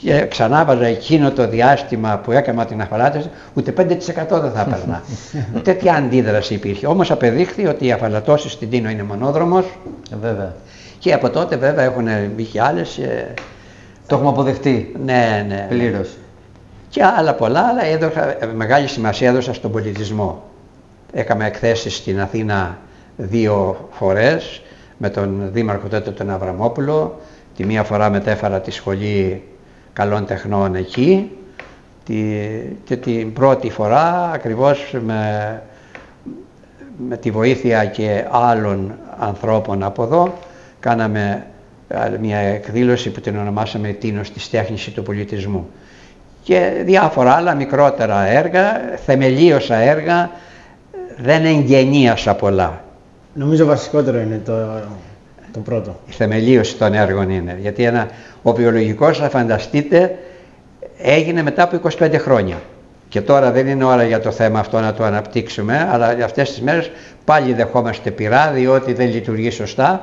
και 0.02 0.26
ξανά 0.26 0.64
βάζα 0.64 0.86
εκείνο 0.86 1.30
το 1.30 1.48
διάστημα 1.48 2.18
που 2.18 2.32
έκανα 2.32 2.64
την 2.64 2.80
αφαλάτωση, 2.80 3.30
ούτε 3.54 3.72
5% 3.76 3.80
δεν 4.40 4.50
θα 4.52 4.60
έπαιρνα. 4.60 5.02
Τέτοια 5.62 5.94
αντίδραση 5.94 6.54
υπήρχε. 6.54 6.86
Όμως 6.86 7.10
απεδείχθη 7.10 7.66
ότι 7.66 7.86
η 7.86 7.92
αφαλατώση 7.92 8.48
στην 8.48 8.70
Τίνο 8.70 8.90
είναι 8.90 9.02
μονόδρομος 9.02 9.64
Ε, 10.12 10.16
βέβαια. 10.20 10.54
και 10.98 11.12
από 11.12 11.30
τότε 11.30 11.56
βέβαια 11.56 11.84
έχουν 11.84 12.06
μπει 12.34 12.42
και 12.44 12.60
άλλες. 12.62 12.98
ε, 12.98 13.34
Το 14.06 14.14
έχουμε 14.14 14.30
αποδεχτεί 14.30 14.92
ναι, 15.04 15.44
ναι, 15.48 15.54
ναι. 15.54 15.66
πλήρως. 15.68 16.08
Και 16.88 17.04
άλλα 17.04 17.34
πολλά, 17.34 17.60
αλλά 17.60 17.84
έδωσα, 17.84 18.42
ε, 18.42 18.46
μεγάλη 18.54 18.86
σημασία 18.86 19.28
έδωσα 19.28 19.54
στον 19.54 19.70
πολιτισμό. 19.72 20.42
Έκαμε 21.12 21.46
εκθέσεις 21.46 21.96
στην 21.96 22.20
Αθήνα 22.20 22.78
δύο 23.16 23.88
φορές 23.90 24.62
με 24.96 25.08
τον 25.10 25.48
Δήμαρχο 25.52 25.88
τότε 25.88 26.10
τον 26.10 26.30
Αβραμόπουλο. 26.30 27.20
Τη 27.56 27.64
μία 27.64 27.82
φορά 27.84 28.10
μετέφερα 28.10 28.60
τη 28.60 28.70
Σχολή 28.70 29.42
Καλών 29.98 30.26
Τεχνών 30.26 30.74
εκεί 30.74 31.30
τη, 32.04 32.14
και 32.84 32.96
την 32.96 33.32
πρώτη 33.32 33.70
φορά 33.70 34.30
ακριβώς 34.34 34.94
με, 35.00 35.62
με 37.08 37.16
τη 37.16 37.30
βοήθεια 37.30 37.84
και 37.84 38.24
άλλων 38.30 38.94
ανθρώπων 39.18 39.82
από 39.82 40.02
εδώ 40.02 40.38
κάναμε 40.80 41.46
άλλη 41.88 42.18
μια 42.18 42.38
εκδήλωση 42.38 43.10
που 43.10 43.20
την 43.20 43.36
ονομάσαμε 43.38 43.88
«Τίνος 43.88 44.30
της 44.30 44.50
τέχνης 44.50 44.92
του 44.92 45.02
πολιτισμού» 45.02 45.68
και 46.42 46.82
διάφορα 46.84 47.32
άλλα 47.32 47.54
μικρότερα 47.54 48.26
έργα, 48.26 48.80
θεμελίωσα 49.04 49.76
έργα, 49.76 50.30
δεν 51.16 51.44
εγγενίασα 51.44 52.34
πολλά. 52.34 52.84
Νομίζω 53.34 53.64
βασικότερο 53.64 54.20
είναι 54.20 54.40
το, 54.44 54.52
το 55.52 55.60
πρώτο. 55.60 56.00
Η 56.08 56.12
θεμελίωση 56.12 56.76
των 56.76 56.94
έργων 56.94 57.30
είναι, 57.30 57.56
γιατί 57.60 57.82
ένα, 57.82 58.08
ο 58.42 58.52
βιολογικός, 58.52 59.18
θα 59.18 59.28
φανταστείτε, 59.28 60.18
έγινε 60.98 61.42
μετά 61.42 61.62
από 61.62 61.80
25 61.98 62.14
χρόνια. 62.18 62.56
Και 63.08 63.20
τώρα 63.20 63.50
δεν 63.50 63.66
είναι 63.66 63.84
ώρα 63.84 64.04
για 64.04 64.20
το 64.20 64.30
θέμα 64.30 64.58
αυτό 64.58 64.80
να 64.80 64.92
το 64.92 65.04
αναπτύξουμε, 65.04 65.88
αλλά 65.92 66.12
για 66.12 66.24
αυτές 66.24 66.48
τις 66.48 66.60
μέρες 66.60 66.90
πάλι 67.24 67.52
δεχόμαστε 67.52 68.10
πειρά, 68.10 68.50
διότι 68.50 68.92
δεν 68.92 69.10
λειτουργεί 69.10 69.50
σωστά. 69.50 70.02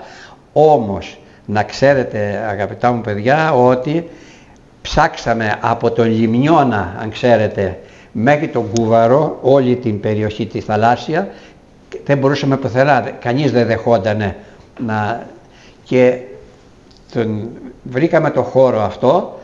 Όμως, 0.54 1.20
να 1.46 1.64
ξέρετε 1.64 2.46
αγαπητά 2.50 2.92
μου 2.92 3.02
παιδιά, 3.02 3.54
ότι 3.54 4.10
ψάξαμε 4.82 5.58
από 5.62 5.92
τον 5.92 6.06
Λιμνιώνα, 6.06 6.96
αν 7.02 7.10
ξέρετε, 7.10 7.80
μέχρι 8.12 8.48
τον 8.48 8.70
Κούβαρο, 8.74 9.40
όλη 9.42 9.76
την 9.76 10.00
περιοχή 10.00 10.46
τη 10.46 10.60
θαλάσσια, 10.60 11.30
και 11.90 12.00
δεν 12.06 12.18
μπορούσαμε 12.18 12.58
πουθενά, 12.58 13.10
κανείς 13.20 13.52
δεν 13.52 13.68
δεχόταν 13.68 14.36
να... 14.86 15.26
Και 15.86 16.18
τον... 17.14 17.50
βρήκαμε 17.84 18.30
το 18.32 18.42
χώρο 18.42 18.82
αυτό, 18.82 19.40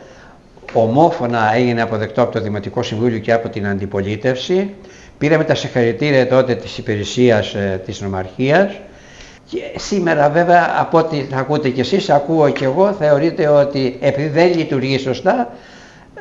ομόφωνα 0.72 1.54
έγινε 1.54 1.82
αποδεκτό 1.82 2.22
από 2.22 2.32
το 2.32 2.40
Δημοτικό 2.40 2.82
Συμβούλιο 2.82 3.18
και 3.18 3.32
από 3.32 3.48
την 3.48 3.66
Αντιπολίτευση, 3.66 4.74
πήραμε 5.18 5.44
τα 5.44 5.54
συγχαρητήρια 5.54 6.28
τότε 6.28 6.54
της 6.54 6.78
υπηρεσίας 6.78 7.54
ε, 7.54 7.80
της 7.84 8.00
νομαρχίας. 8.00 8.72
Και 9.50 9.58
σήμερα 9.76 10.28
βέβαια 10.30 10.74
από 10.78 10.98
ό,τι 10.98 11.20
θα 11.30 11.36
ακούτε 11.36 11.68
κι 11.68 11.80
εσείς, 11.80 12.10
ακούω 12.10 12.50
κι 12.50 12.64
εγώ, 12.64 12.92
θεωρείται 12.92 13.48
ότι 13.48 13.98
επειδή 14.00 14.28
δεν 14.28 14.56
λειτουργεί 14.56 14.98
σωστά, 14.98 15.52
ε, 16.14 16.20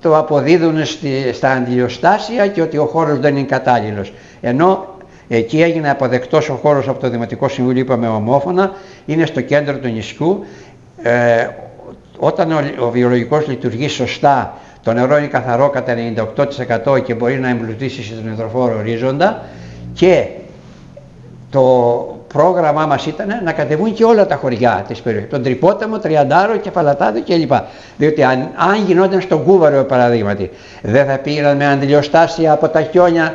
το 0.00 0.18
αποδίδουν 0.18 0.84
στη, 0.84 1.32
στα 1.32 1.50
αντιλιοστάσια 1.50 2.46
και 2.46 2.62
ότι 2.62 2.78
ο 2.78 2.86
χώρος 2.86 3.18
δεν 3.18 3.36
είναι 3.36 3.46
κατάλληλος. 3.46 4.12
Ενώ 4.40 4.93
εκεί 5.28 5.62
έγινε 5.62 5.90
αποδεκτός 5.90 6.48
ο 6.48 6.54
χώρος 6.54 6.88
από 6.88 6.98
το 7.00 7.08
Δημοτικό 7.10 7.48
Συμβούλιο, 7.48 7.80
είπαμε 7.80 8.08
ομόφωνα, 8.08 8.72
είναι 9.06 9.26
στο 9.26 9.40
κέντρο 9.40 9.76
του 9.78 9.88
νησιού. 9.88 10.44
Ε, 11.02 11.46
όταν 12.18 12.52
ο, 12.52 12.60
ο 12.86 12.90
βιολογικός 12.90 13.46
λειτουργεί 13.48 13.88
σωστά, 13.88 14.54
το 14.82 14.92
νερό 14.92 15.18
είναι 15.18 15.26
καθαρό 15.26 15.68
κατά 15.70 15.94
98% 16.94 17.02
και 17.04 17.14
μπορεί 17.14 17.38
να 17.38 17.48
εμπλουτίσει 17.48 18.02
στον 18.04 18.32
υδροφόρο 18.32 18.76
ορίζοντα 18.78 19.42
και 19.92 20.26
το 21.50 21.60
πρόγραμμά 22.32 22.86
μας 22.86 23.06
ήταν 23.06 23.28
να 23.44 23.52
κατεβούν 23.52 23.92
και 23.92 24.04
όλα 24.04 24.26
τα 24.26 24.34
χωριά 24.34 24.84
της 24.88 25.00
περιοχής. 25.00 25.30
Τον 25.30 25.42
Τρυπόταμο, 25.42 25.98
Τριαντάρο, 25.98 26.56
Κεφαλατάδο 26.56 27.22
κλπ. 27.22 27.52
Διότι 27.96 28.22
αν, 28.22 28.48
αν 28.56 28.84
γινόταν 28.86 29.20
στον 29.20 29.44
Κούβαρο 29.44 29.84
παραδείγματι, 29.84 30.50
δεν 30.82 31.06
θα 31.06 31.18
πήγαν 31.18 31.56
με 31.56 31.66
αντιλιοστάσια 31.66 32.52
από 32.52 32.68
τα 32.68 32.82
χιόνια 32.82 33.24
σ- 33.24 33.34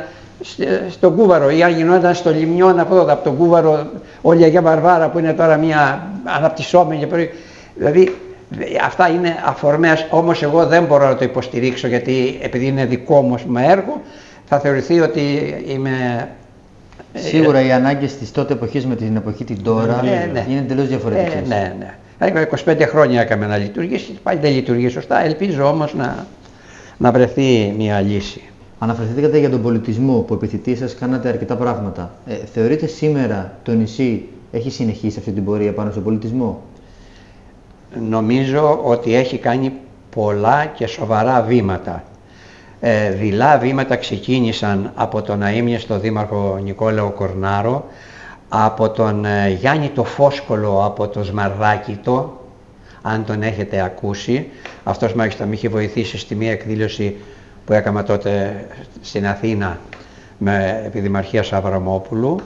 στον 0.90 1.16
Κούβαρο 1.16 1.50
ή 1.50 1.62
αν 1.62 1.76
γινόταν 1.76 2.14
στο 2.14 2.30
Λιμνιόν 2.30 2.78
από 2.78 2.94
εδώ, 2.94 3.12
από 3.12 3.24
τον 3.24 3.36
Κούβαρο, 3.36 3.86
όλη 4.22 4.40
η 4.40 4.44
Αγία 4.44 4.62
Βαρβάρα 4.62 5.08
που 5.08 5.18
είναι 5.18 5.32
τώρα 5.32 5.56
μια 5.56 6.10
αναπτυσσόμενη 6.24 7.06
περιοχή. 7.06 7.32
Δηλαδή 7.76 8.16
αυτά 8.84 9.08
είναι 9.08 9.36
αφορμές, 9.44 10.06
όμως 10.10 10.42
εγώ 10.42 10.66
δεν 10.66 10.84
μπορώ 10.84 11.08
να 11.08 11.16
το 11.16 11.24
υποστηρίξω 11.24 11.86
γιατί 11.86 12.38
επειδή 12.42 12.66
είναι 12.66 12.84
δικό 12.84 13.20
μου 13.20 13.34
ας 13.34 13.42
πούμε, 13.42 13.66
έργο, 13.66 14.00
θα 14.44 14.58
θεωρηθεί 14.58 15.00
ότι 15.00 15.54
είμαι 15.66 16.28
Σίγουρα 17.14 17.64
οι 17.64 17.72
ανάγκες 17.72 18.16
της 18.16 18.32
τότε 18.32 18.52
εποχής 18.52 18.86
με 18.86 18.96
την 18.96 19.16
εποχή 19.16 19.44
την 19.44 19.62
τώρα 19.62 20.00
Ναι, 20.02 20.30
ναι. 20.32 20.46
είναι 20.48 20.58
εντελώς 20.58 20.88
διαφορετικές. 20.88 21.34
Ε, 21.34 21.44
ναι, 21.46 21.74
ναι. 21.78 21.94
Δηλαδή, 22.18 22.48
25 22.66 22.86
χρόνια 22.88 23.20
έκαμε 23.20 23.46
να 23.46 23.56
λειτουργήσει, 23.56 24.18
πάλι 24.22 24.38
δεν 24.38 24.52
λειτουργεί 24.52 24.88
σωστά. 24.88 25.24
Ελπίζω 25.24 25.68
όμως 25.68 25.94
να, 25.94 26.26
να 26.96 27.12
βρεθεί 27.12 27.74
μια 27.76 28.00
λύση. 28.00 28.42
Αναφερθήκατε 28.82 29.38
για 29.38 29.50
τον 29.50 29.62
πολιτισμό 29.62 30.18
που 30.18 30.34
επί 30.34 30.46
θητεία 30.46 30.76
σας 30.76 30.94
κάνατε 30.94 31.28
αρκετά 31.28 31.56
πράγματα. 31.56 32.10
Ε, 32.26 32.34
θεωρείτε 32.34 32.86
σήμερα 32.86 33.52
το 33.62 33.72
νησί 33.72 34.28
έχει 34.52 34.70
συνεχίσει 34.70 35.18
αυτή 35.18 35.32
την 35.32 35.44
πορεία 35.44 35.72
πάνω 35.72 35.90
στον 35.90 36.02
πολιτισμό; 36.02 36.62
Νομίζω 38.08 38.80
ότι 38.84 39.14
έχει 39.14 39.38
κάνει 39.38 39.72
πολλά 40.14 40.66
και 40.66 40.86
σοβαρά 40.86 41.42
βήματα. 41.42 42.04
Ε, 42.80 43.10
δειλά 43.12 43.58
βήματα 43.58 43.96
ξεκίνησαν 43.96 44.92
από 44.94 45.22
τον 45.22 45.42
αείμνηστο 45.42 45.98
δήμαρχο 45.98 46.58
Νικόλαο 46.62 47.10
Κορνάρο, 47.10 47.84
από 48.48 48.90
τον 48.90 49.24
ε, 49.24 49.48
Γιάννη 49.50 49.88
το 49.88 50.04
Φόσκολο 50.04 50.84
από 50.84 51.08
το 51.08 51.24
Σμαρδάκητο, 51.24 52.40
αν 53.02 53.24
τον 53.24 53.42
έχετε 53.42 53.80
ακούσει. 53.80 54.46
Αυτός 54.84 55.14
μάλιστα 55.14 55.46
με 55.46 55.54
είχε 55.54 55.68
βοηθήσει 55.68 56.18
στη 56.18 56.34
μία 56.34 56.50
εκδήλωση 56.50 57.16
που 57.64 57.72
έκανα 57.72 58.02
τότε 58.02 58.64
στην 59.00 59.26
Αθήνα 59.26 59.78
με 60.38 60.82
επιδημαρχία 60.86 61.42
Σαβραμόπουλου. 61.42 62.40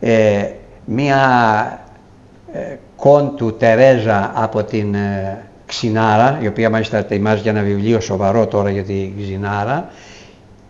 Ε, 0.00 0.44
μία 0.84 1.18
ε, 2.52 2.76
κόντου 2.96 3.56
Τερέζα 3.56 4.32
από 4.34 4.64
την 4.64 4.94
ε, 4.94 5.38
Ξινάρα, 5.66 6.38
η 6.42 6.46
οποία 6.46 6.70
μάλιστα 6.70 6.96
ετοιμάζει 6.96 7.40
για 7.40 7.50
ένα 7.50 7.62
βιβλίο 7.62 8.00
σοβαρό 8.00 8.46
τώρα 8.46 8.70
για 8.70 8.82
την 8.82 9.12
Ξινάρα 9.22 9.90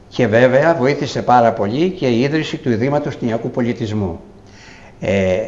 και 0.09 0.27
βέβαια 0.27 0.75
βοήθησε 0.75 1.23
πάρα 1.23 1.53
πολύ 1.53 1.91
και 1.91 2.07
η 2.07 2.21
ίδρυση 2.21 2.57
του 2.57 2.71
Ιδρύματος 2.71 3.19
Τινιακού 3.19 3.51
Πολιτισμού. 3.51 4.21
Ε, 5.01 5.39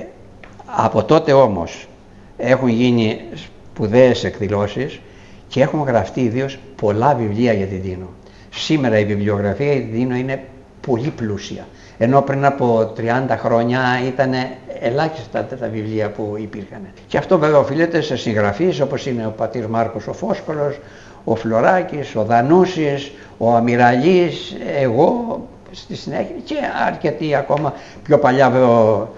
από 0.67 1.05
τότε 1.05 1.33
όμως 1.33 1.89
έχουν 2.37 2.69
γίνει 2.69 3.21
σπουδαίες 3.35 4.25
εκδηλώσεις 4.25 5.01
και 5.49 5.63
έχουν 5.63 5.83
γραφτεί 5.83 6.21
ιδίως 6.21 6.59
πολλά 6.77 7.15
βιβλία 7.15 7.53
για 7.53 7.67
την 7.67 7.83
Τίνο. 7.83 8.09
Σήμερα 8.51 8.99
η 8.99 9.05
βιβλιογραφία 9.05 9.73
για 9.73 9.81
την 9.81 9.93
Τίνο 9.93 10.15
είναι 10.15 10.45
πολύ 10.87 11.11
πλούσια. 11.11 11.67
Ενώ 11.99 12.23
πριν 12.23 12.45
από 12.45 12.93
30 12.97 13.03
χρόνια 13.39 13.81
ήταν 14.07 14.33
ελάχιστα 14.81 15.45
τα 15.45 15.69
βιβλία 15.69 16.11
που 16.11 16.35
υπήρχαν. 16.39 16.81
Και 17.07 17.19
αυτό 17.19 17.39
βέβαια 17.39 17.59
οφείλεται 17.59 18.01
σε 18.01 18.17
συγγραφείς 18.17 18.81
όπως 18.81 19.07
είναι 19.07 19.27
ο 19.27 19.31
πατήρ 19.31 19.69
Μάρκος 19.69 20.07
ο 20.07 20.13
Φόσκολος, 20.13 20.79
ο 21.25 21.37
Φλωράκης, 21.37 22.17
ο 22.17 22.25
Δανούσης, 22.25 23.13
ο 23.39 23.55
Αμυραλής, 23.55 24.57
εγώ 24.81 25.41
στη 25.71 25.97
συνέχεια 25.97 26.35
και 26.45 26.55
αρκετοί 26.87 27.35
ακόμα 27.35 27.75
πιο 28.03 28.19
παλιά 28.19 28.51
βέβαια 28.51 28.69
ο, 28.69 29.09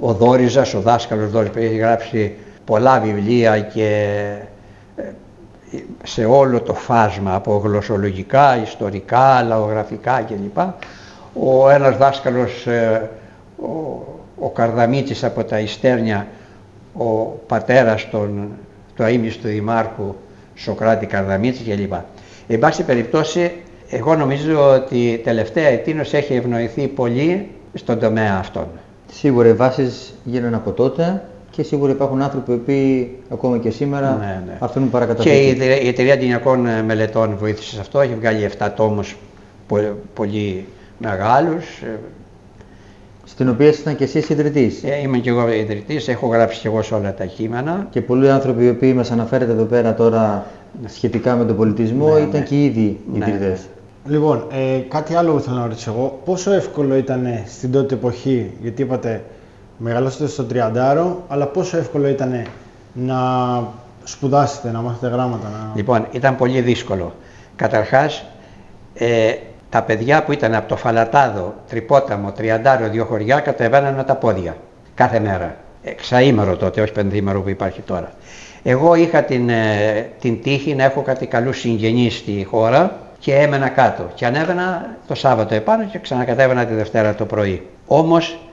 ο 0.00 0.12
Δόριζας, 0.12 0.74
ο 0.74 0.80
δάσκαλος 0.80 1.30
Δόρης 1.30 1.50
που 1.50 1.58
έχει 1.58 1.76
γράψει 1.76 2.34
πολλά 2.64 3.00
βιβλία 3.00 3.60
και 3.60 3.84
ε, 3.84 4.46
σε 6.02 6.24
όλο 6.24 6.60
το 6.60 6.74
φάσμα 6.74 7.34
από 7.34 7.56
γλωσσολογικά, 7.64 8.62
ιστορικά, 8.62 9.42
λαογραφικά 9.42 10.22
κλπ. 10.22 10.58
Ο 11.42 11.70
ένας 11.70 11.96
δάσκαλος, 11.96 12.66
ε, 12.66 13.10
ο, 13.62 14.04
ο 14.38 14.48
Καρδαμίτσης 14.50 15.24
από 15.24 15.44
τα 15.44 15.58
Ιστέρνια, 15.60 16.26
ο 16.92 17.04
πατέρας 17.46 18.10
των, 18.10 18.48
του 18.96 19.02
αείμνηστου 19.02 19.48
Δημάρχου 19.48 20.14
Σοκράτη 20.54 21.06
Καρδαμίτση 21.06 21.62
κλπ. 21.62 21.92
Εν 22.48 22.58
πάση 22.58 22.82
περιπτώσει, 22.82 23.52
εγώ 23.90 24.14
νομίζω 24.16 24.70
ότι 24.70 25.20
τελευταία 25.24 25.66
ετήνως 25.66 26.14
έχει 26.14 26.34
ευνοηθεί 26.34 26.86
πολύ 26.86 27.50
στον 27.74 27.98
τομέα 27.98 28.36
αυτόν. 28.38 28.66
Σίγουρα 29.12 29.48
οι 29.48 29.52
βάσεις 29.52 30.14
γίνανε 30.24 30.56
από 30.56 30.72
τότε 30.72 31.22
και 31.58 31.64
σίγουρα 31.64 31.92
υπάρχουν 31.92 32.22
άνθρωποι 32.22 32.56
που 32.56 33.34
ακόμα 33.34 33.58
και 33.58 33.70
σήμερα 33.70 34.16
ναι, 34.20 34.42
ναι. 34.46 34.56
αφήνουν 34.58 34.90
παρακαταθήκη. 34.90 35.56
Και 35.56 35.84
η 35.84 35.88
εταιρεία 35.88 36.14
αντινιακών 36.14 36.60
μελετών 36.84 37.36
βοήθησε 37.38 37.74
σε 37.74 37.80
αυτό, 37.80 38.00
έχει 38.00 38.14
βγάλει 38.14 38.50
7 38.58 38.68
τόμους 38.76 39.16
πολύ 40.14 40.66
μεγάλους. 40.98 41.82
Στην 43.24 43.48
οποία 43.48 43.68
ήσασταν 43.68 43.96
και 43.96 44.04
εσείς 44.04 44.28
ιδρυτής. 44.28 44.82
Ε, 44.82 45.00
είμαι 45.02 45.18
και 45.18 45.30
εγώ 45.30 45.52
ιδρυτής, 45.52 46.08
έχω 46.08 46.26
γράψει 46.26 46.60
και 46.60 46.68
εγώ 46.68 46.82
σε 46.82 46.94
όλα 46.94 47.14
τα 47.14 47.24
κείμενα. 47.24 47.86
Και 47.90 48.00
πολλοί 48.00 48.30
άνθρωποι 48.30 48.64
οι 48.64 48.68
οποίοι 48.68 48.92
μας 48.96 49.10
αναφέρετε 49.10 49.52
εδώ 49.52 49.64
πέρα 49.64 49.94
τώρα 49.94 50.46
σχετικά 50.86 51.36
με 51.36 51.44
τον 51.44 51.56
πολιτισμό 51.56 52.14
ναι, 52.14 52.20
ήταν 52.20 52.40
ναι. 52.40 52.46
και 52.46 52.64
ήδη 52.64 53.00
ναι, 53.12 53.26
ιδρυτές. 53.26 53.60
Λοιπόν, 54.06 54.44
ε, 54.52 54.78
κάτι 54.88 55.14
άλλο 55.14 55.32
που 55.32 55.40
θέλω 55.40 55.56
να 55.56 55.66
ρωτήσω 55.66 55.90
εγώ. 55.90 56.20
Πόσο 56.24 56.52
εύκολο 56.52 56.96
ήταν 56.96 57.26
στην 57.46 57.72
τότε 57.72 57.94
εποχή, 57.94 58.50
γιατί 58.62 58.82
είπατε 58.82 59.22
μεγαλώσετε 59.78 60.26
στο 60.26 60.44
Τριαντάρο, 60.44 61.24
αλλά 61.28 61.46
πόσο 61.46 61.76
εύκολο 61.76 62.08
ήταν 62.08 62.46
να 62.92 63.18
σπουδάσετε, 64.04 64.70
να 64.70 64.80
μάθετε 64.80 65.14
γράμματα. 65.14 65.48
Να... 65.48 65.72
Λοιπόν, 65.74 66.06
ήταν 66.10 66.36
πολύ 66.36 66.60
δύσκολο. 66.60 67.14
Καταρχάς, 67.56 68.24
ε, 68.94 69.34
τα 69.70 69.82
παιδιά 69.82 70.22
που 70.24 70.32
ήταν 70.32 70.54
από 70.54 70.68
το 70.68 70.76
Φαλατάδο, 70.76 71.54
Τρυπόταμο, 71.68 72.32
Τριαντάρο, 72.32 72.88
δύο 72.88 73.04
χωριά, 73.04 73.40
κατεβαίναν 73.40 73.94
με 73.94 74.04
τα 74.04 74.14
πόδια 74.14 74.56
κάθε 74.94 75.20
μέρα. 75.20 75.56
Εξαήμερο 75.82 76.56
τότε, 76.56 76.80
όχι 76.80 76.92
πενθήμερο 76.92 77.40
που 77.40 77.48
υπάρχει 77.48 77.80
τώρα. 77.80 78.12
Εγώ 78.62 78.94
είχα 78.94 79.22
την, 79.22 79.48
ε, 79.48 80.10
την 80.20 80.42
τύχη 80.42 80.74
να 80.74 80.84
έχω 80.84 81.02
κάτι 81.02 81.26
καλούς 81.26 81.58
συγγενείς 81.58 82.14
στη 82.14 82.46
χώρα 82.50 82.96
και 83.18 83.34
έμενα 83.34 83.68
κάτω. 83.68 84.10
Και 84.14 84.26
ανέβαινα 84.26 84.96
το 85.06 85.14
Σάββατο 85.14 85.54
επάνω 85.54 85.84
και 85.84 85.98
ξανακατέβαινα 85.98 86.64
τη 86.64 86.74
Δευτέρα 86.74 87.14
το 87.14 87.24
πρωί. 87.24 87.66
Όμως 87.86 88.32
ε, 88.32 88.47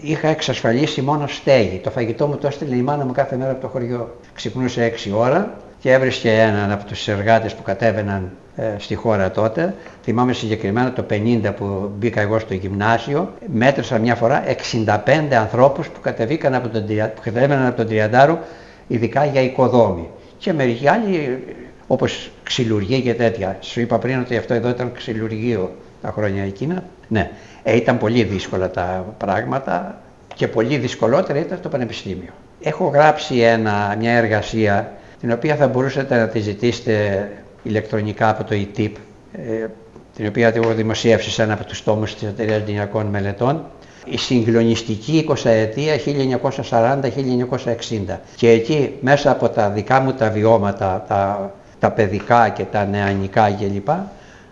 είχα 0.00 0.28
εξασφαλίσει 0.28 1.02
μόνο 1.02 1.26
στέγη. 1.26 1.78
Το 1.78 1.90
φαγητό 1.90 2.26
μου 2.26 2.36
το 2.36 2.46
έστειλε 2.46 2.76
η 2.76 2.82
μάνα 2.82 3.04
μου 3.04 3.12
κάθε 3.12 3.36
μέρα 3.36 3.50
από 3.50 3.60
το 3.60 3.68
χωριό. 3.68 4.16
Ξυπνούσε 4.34 4.92
6 5.06 5.10
ώρα 5.16 5.54
και 5.78 5.92
έβρισκε 5.92 6.32
έναν 6.32 6.70
από 6.70 6.84
τους 6.84 7.08
εργάτες 7.08 7.54
που 7.54 7.62
κατέβαιναν 7.62 8.30
ε, 8.56 8.74
στη 8.78 8.94
χώρα 8.94 9.30
τότε. 9.30 9.74
Θυμάμαι 10.02 10.32
συγκεκριμένα 10.32 10.92
το 10.92 11.04
50 11.10 11.52
που 11.56 11.90
μπήκα 11.98 12.20
εγώ 12.20 12.38
στο 12.38 12.54
γυμνάσιο. 12.54 13.32
Μέτρησα 13.52 13.98
μια 13.98 14.14
φορά 14.14 14.44
65 14.84 15.10
ανθρώπους 15.40 15.88
που, 15.88 16.00
κατεβήκαν 16.00 16.54
από 16.54 16.68
τον, 16.68 16.86
που 16.86 17.20
κατέβαιναν 17.22 17.66
από 17.66 17.76
τον 17.76 17.86
Τριαντάρο 17.86 18.38
ειδικά 18.86 19.24
για 19.24 19.42
οικοδόμη. 19.42 20.08
Και 20.38 20.52
μερικοί 20.52 20.88
άλλοι 20.88 21.44
όπως 21.86 22.30
ξυλουργία 22.42 23.00
και 23.00 23.14
τέτοια. 23.14 23.56
Σου 23.60 23.80
είπα 23.80 23.98
πριν 23.98 24.20
ότι 24.20 24.36
αυτό 24.36 24.54
εδώ 24.54 24.68
ήταν 24.68 24.92
ξυλουργείο 24.92 25.72
τα 26.02 26.10
χρόνια 26.10 26.44
εκείνα. 26.44 26.84
Ναι, 27.08 27.30
ε, 27.62 27.76
ήταν 27.76 27.98
πολύ 27.98 28.22
δύσκολα 28.22 28.70
τα 28.70 29.14
πράγματα 29.18 30.00
και 30.34 30.48
πολύ 30.48 30.76
δυσκολότερα 30.76 31.38
ήταν 31.38 31.60
το 31.62 31.68
πανεπιστήμιο. 31.68 32.32
Έχω 32.60 32.86
γράψει 32.86 33.38
ένα, 33.38 33.96
μια 33.98 34.12
εργασία 34.12 34.92
την 35.20 35.32
οποία 35.32 35.56
θα 35.56 35.68
μπορούσατε 35.68 36.16
να 36.16 36.28
τη 36.28 36.38
ζητήσετε 36.38 37.28
ηλεκτρονικά 37.62 38.28
από 38.28 38.44
το 38.44 38.54
ETIP, 38.54 38.92
ε, 39.32 39.66
την 40.16 40.26
οποία 40.26 40.52
έχω 40.54 40.74
δημοσιεύσει 40.74 41.30
σε 41.30 41.42
ένα 41.42 41.52
από 41.52 41.64
τους 41.64 41.82
τόμους 41.82 42.14
της 42.14 42.28
Εταιρείας 42.28 42.62
Δινιακών 42.62 43.06
Μελετών, 43.06 43.64
η 44.04 44.18
συγκλονιστική 44.18 45.26
20 45.28 45.34
ετία 45.44 45.98
1940-1960. 45.98 48.20
Και 48.36 48.50
εκεί 48.50 48.92
μέσα 49.00 49.30
από 49.30 49.48
τα 49.48 49.70
δικά 49.70 50.00
μου 50.00 50.12
τα 50.12 50.30
βιώματα, 50.30 51.04
τα, 51.08 51.52
τα 51.78 51.90
παιδικά 51.90 52.48
και 52.48 52.64
τα 52.64 52.84
νεανικά 52.84 53.50
κλπ, 53.50 53.88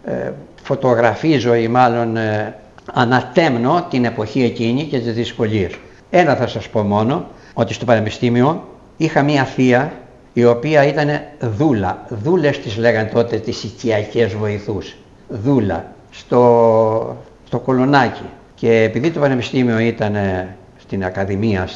ε, 0.04 0.32
φωτογραφίζω 0.64 1.54
ή 1.54 1.68
μάλλον 1.68 2.16
ε, 2.16 2.54
ανατέμνω 2.92 3.86
την 3.90 4.04
εποχή 4.04 4.42
εκείνη 4.42 4.82
και 4.82 4.98
τις 4.98 5.14
δυσκολίες. 5.14 5.72
Ένα 6.10 6.34
θα 6.36 6.46
σας 6.46 6.68
πω 6.68 6.82
μόνο, 6.82 7.26
ότι 7.54 7.74
στο 7.74 7.84
Πανεπιστήμιο 7.84 8.68
είχα 8.96 9.22
μία 9.22 9.44
θεία 9.44 9.92
η 10.32 10.44
οποία 10.44 10.86
ήταν 10.86 11.08
δούλα. 11.40 12.06
Δούλες 12.08 12.58
τις 12.58 12.76
λέγανε 12.76 13.08
τότε 13.08 13.36
τις 13.36 13.62
οικιακές 13.62 14.34
βοηθούς. 14.34 14.96
Δούλα 15.28 15.92
στο, 16.10 17.16
στο 17.46 17.58
κολονάκι. 17.58 18.28
Και 18.54 18.82
επειδή 18.82 19.10
το 19.10 19.20
Πανεπιστήμιο 19.20 19.78
ήταν 19.78 20.16
στην 20.76 21.04
Ακαδημία, 21.04 21.68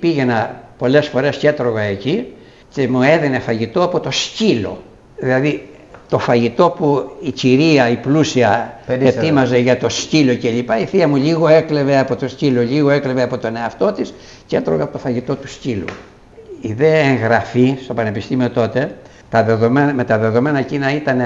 πήγαινα 0.00 0.62
πολλές 0.78 1.06
φορές 1.06 1.36
και 1.36 1.48
έτρωγα 1.48 1.80
εκεί 1.80 2.32
και 2.68 2.88
μου 2.88 3.02
έδινε 3.02 3.38
φαγητό 3.38 3.82
από 3.82 4.00
το 4.00 4.10
σκύλο. 4.10 4.82
Δηλαδή 5.16 5.68
το 6.14 6.20
φαγητό 6.20 6.70
που 6.70 7.10
η 7.20 7.30
κυρία, 7.30 7.88
η 7.88 7.96
πλούσια 7.96 8.78
ετοίμαζε 8.86 9.58
για 9.58 9.78
το 9.78 9.88
σκύλο 9.88 10.36
κλπ. 10.36 10.70
Η 10.80 10.84
θεία 10.84 11.08
μου 11.08 11.16
λίγο 11.16 11.48
έκλεβε 11.48 11.98
από 11.98 12.16
το 12.16 12.28
σκύλο, 12.28 12.62
λίγο 12.62 12.90
έκλεβε 12.90 13.22
από 13.22 13.38
τον 13.38 13.56
εαυτό 13.56 13.92
της 13.92 14.14
και 14.46 14.56
έτρωγε 14.56 14.82
από 14.82 14.92
το 14.92 14.98
φαγητό 14.98 15.36
του 15.36 15.48
σκύλου. 15.48 15.84
Η 16.60 16.72
δε 16.72 17.00
εγγραφή 17.00 17.76
στο 17.82 17.94
πανεπιστήμιο 17.94 18.50
τότε, 18.50 18.96
τα 19.30 19.42
δεδομένα, 19.42 19.92
με 19.94 20.04
τα 20.04 20.18
δεδομένα 20.18 20.58
εκείνα 20.58 20.94
ήταν 20.94 21.18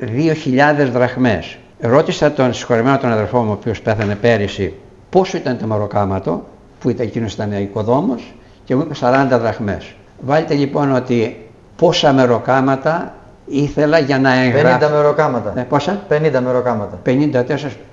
2.000 0.00 0.88
δραχμές. 0.92 1.56
Ρώτησα 1.80 2.32
τον 2.32 2.54
συγχωρεμένο 2.54 2.98
τον 2.98 3.12
αδερφό 3.12 3.42
μου, 3.42 3.50
ο 3.50 3.52
οποίος 3.52 3.80
πέθανε 3.80 4.14
πέρυσι, 4.14 4.74
πόσο 5.10 5.36
ήταν 5.36 5.58
το 5.58 5.66
μεροκάματο, 5.66 6.44
που 6.80 6.90
ήταν 6.90 7.06
εκείνος 7.06 7.32
ήταν 7.32 7.52
οικοδόμος, 7.52 8.34
και 8.64 8.76
μου 8.76 8.82
είπε 8.82 8.94
40 9.00 9.38
δραχμές. 9.40 9.94
Βάλτε 10.20 10.54
λοιπόν 10.54 10.94
ότι 10.94 11.46
πόσα 11.76 12.12
μεροκάματα 12.12 13.14
ήθελα 13.46 13.98
για 13.98 14.18
να 14.18 14.42
εγγράψω. 14.42 14.88
50 14.88 14.90
μεροκάματα. 14.90 15.52
Ναι, 15.54 15.64
πόσα; 15.64 16.02
50 16.08 16.40
μεροκάματα. 16.44 16.98
50, 17.06 17.44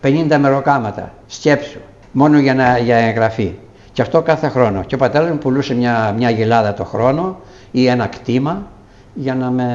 50 0.01 0.37
μεροκάματα. 0.39 1.11
Σκέψου. 1.27 1.79
Μόνο 2.11 2.39
για, 2.39 2.53
να, 2.53 2.77
για 2.77 2.97
εγγραφή. 2.97 3.55
Και 3.91 4.01
αυτό 4.01 4.21
κάθε 4.21 4.47
χρόνο. 4.47 4.83
Και 4.83 4.95
ο 4.95 4.97
πατέρας 4.97 5.29
μου 5.29 5.37
πουλούσε 5.37 5.75
μια, 5.75 6.13
μια 6.17 6.29
γελάδα 6.29 6.73
το 6.73 6.83
χρόνο 6.83 7.39
ή 7.71 7.87
ένα 7.87 8.07
κτήμα 8.07 8.67
για 9.13 9.35
να, 9.35 9.49
με, 9.49 9.65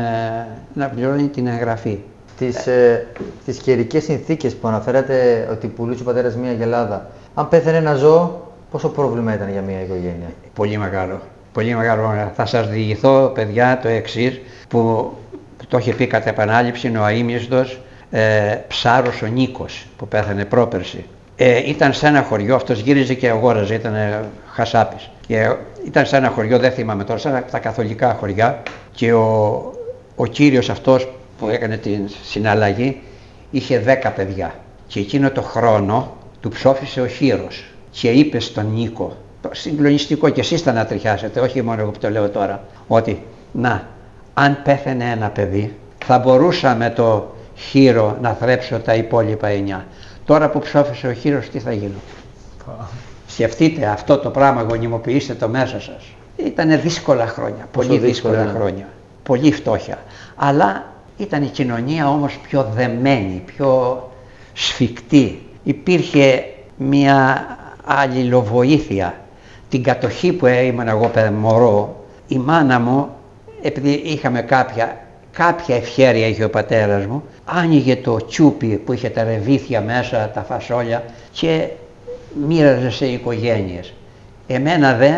να 0.74 0.88
πληρώνει 0.88 1.28
την 1.28 1.46
εγγραφή. 1.46 1.98
Τις, 2.38 2.66
ε, 2.66 3.06
τις 3.44 3.58
καιρικές 3.58 4.04
συνθήκες 4.04 4.54
που 4.54 4.68
αναφέρατε 4.68 5.48
ότι 5.50 5.66
πουλούσε 5.66 6.02
ο 6.02 6.04
πατέρας 6.04 6.36
μια 6.36 6.52
γελάδα. 6.52 7.10
Αν 7.34 7.48
πέθανε 7.48 7.76
ένα 7.76 7.94
ζώο, 7.94 8.52
πόσο 8.70 8.88
πρόβλημα 8.88 9.34
ήταν 9.34 9.50
για 9.50 9.62
μια 9.62 9.80
οικογένεια; 9.82 10.28
Πολύ 10.54 10.78
μεγάλο. 10.78 11.20
Πολύ 11.52 11.74
μεγάλο. 11.74 12.30
Θα 12.34 12.46
σας 12.46 12.68
διηγηθώ, 12.68 13.30
παιδιά, 13.34 13.78
το 13.82 13.88
εξής 13.88 14.40
που 14.68 15.10
το 15.68 15.78
είχε 15.78 15.94
πει 15.94 16.06
κατά 16.06 16.28
επανάληψη 16.28 16.96
ο 16.96 17.04
αείμνηστος 17.04 17.80
ε, 18.10 18.56
Ψάρος 18.68 19.22
ο 19.22 19.26
Νίκος 19.26 19.86
που 19.96 20.08
πέθανε 20.08 20.44
πρόπερση. 20.44 21.04
Ε, 21.36 21.68
ήταν 21.68 21.92
σε 21.92 22.06
ένα 22.06 22.22
χωριό, 22.22 22.54
αυτός 22.54 22.80
γύριζε 22.80 23.14
και 23.14 23.28
αγόραζε, 23.28 23.74
ήταν 23.74 23.94
χασάπης. 24.52 25.10
Και 25.26 25.54
ήταν 25.86 26.06
σε 26.06 26.16
ένα 26.16 26.28
χωριό, 26.28 26.58
δεν 26.58 26.72
θυμάμαι 26.72 27.04
τώρα, 27.04 27.18
σαν 27.18 27.44
τα 27.50 27.58
καθολικά 27.58 28.16
χωριά 28.20 28.62
και 28.92 29.12
ο, 29.12 29.72
ο 30.16 30.26
κύριος 30.26 30.70
αυτός 30.70 31.08
που 31.38 31.48
έκανε 31.48 31.76
την 31.76 32.08
συναλλαγή 32.22 33.00
είχε 33.50 33.78
δέκα 33.78 34.10
παιδιά. 34.10 34.54
Και 34.86 35.00
εκείνο 35.00 35.30
το 35.30 35.42
χρόνο 35.42 36.16
του 36.40 36.48
ψόφισε 36.48 37.00
ο 37.00 37.06
Χείρος 37.06 37.64
και 37.90 38.10
είπε 38.10 38.40
στον 38.40 38.72
Νίκο, 38.72 39.16
συγκλονιστικό 39.50 40.28
και 40.28 40.40
εσείς 40.40 40.62
θα 40.62 40.72
να 40.72 40.86
τριχιάσετε, 40.86 41.40
όχι 41.40 41.62
μόνο 41.62 41.80
εγώ 41.80 41.90
που 41.90 41.98
το 41.98 42.10
λέω 42.10 42.28
τώρα, 42.28 42.64
ότι 42.86 43.22
να, 43.52 43.88
αν 44.34 44.58
πέθαινε 44.62 45.10
ένα 45.10 45.28
παιδί 45.28 45.74
θα 46.04 46.18
μπορούσα 46.18 46.74
με 46.74 46.90
το 46.90 47.34
χείρο 47.54 48.18
να 48.20 48.32
θρέψω 48.32 48.78
τα 48.78 48.94
υπόλοιπα 48.94 49.48
εννιά. 49.48 49.86
Τώρα 50.24 50.50
που 50.50 50.58
ψόφισε 50.58 51.06
ο 51.06 51.12
χείρος 51.12 51.48
τι 51.48 51.58
θα 51.58 51.72
γίνω; 51.72 51.98
Σκεφτείτε 53.26 53.86
αυτό 53.86 54.18
το 54.18 54.30
πράγμα, 54.30 54.62
γονιμοποιήστε 54.62 55.34
το 55.34 55.48
μέσα 55.48 55.80
σας. 55.80 56.04
Ήταν 56.36 56.80
δύσκολα 56.80 57.26
χρόνια, 57.26 57.68
πολύ 57.72 57.98
δύσκολα, 57.98 58.52
χρόνια. 58.56 58.88
Πολύ 59.22 59.52
φτώχεια. 59.52 59.98
Αλλά 60.36 60.84
ήταν 61.16 61.42
η 61.42 61.46
κοινωνία 61.46 62.08
όμως 62.08 62.38
πιο 62.48 62.70
δεμένη, 62.74 63.42
πιο 63.46 64.02
σφιχτή. 64.52 65.46
Υπήρχε 65.62 66.44
μια 66.76 67.46
αλληλοβοήθεια. 67.84 69.14
Την 69.68 69.82
κατοχή 69.82 70.32
που 70.32 70.46
ήμουν 70.46 70.88
εγώ 70.88 71.10
μωρό, 71.40 72.04
η 72.28 72.38
μάνα 72.38 72.80
μου 72.80 73.08
επειδή 73.66 73.90
είχαμε 73.90 74.42
κάποια, 74.42 74.96
κάποια 75.32 75.76
ευχέρεια 75.76 76.26
είχε 76.26 76.44
ο 76.44 76.50
πατέρας 76.50 77.06
μου, 77.06 77.22
άνοιγε 77.44 77.96
το 77.96 78.16
τσούπι 78.26 78.66
που 78.66 78.92
είχε 78.92 79.08
τα 79.08 79.24
ρεβίθια 79.24 79.80
μέσα, 79.80 80.30
τα 80.34 80.42
φασόλια 80.42 81.04
και 81.32 81.68
μοίραζε 82.46 82.90
σε 82.90 83.06
οικογένειες. 83.06 83.92
Εμένα 84.46 84.94
δε 84.94 85.10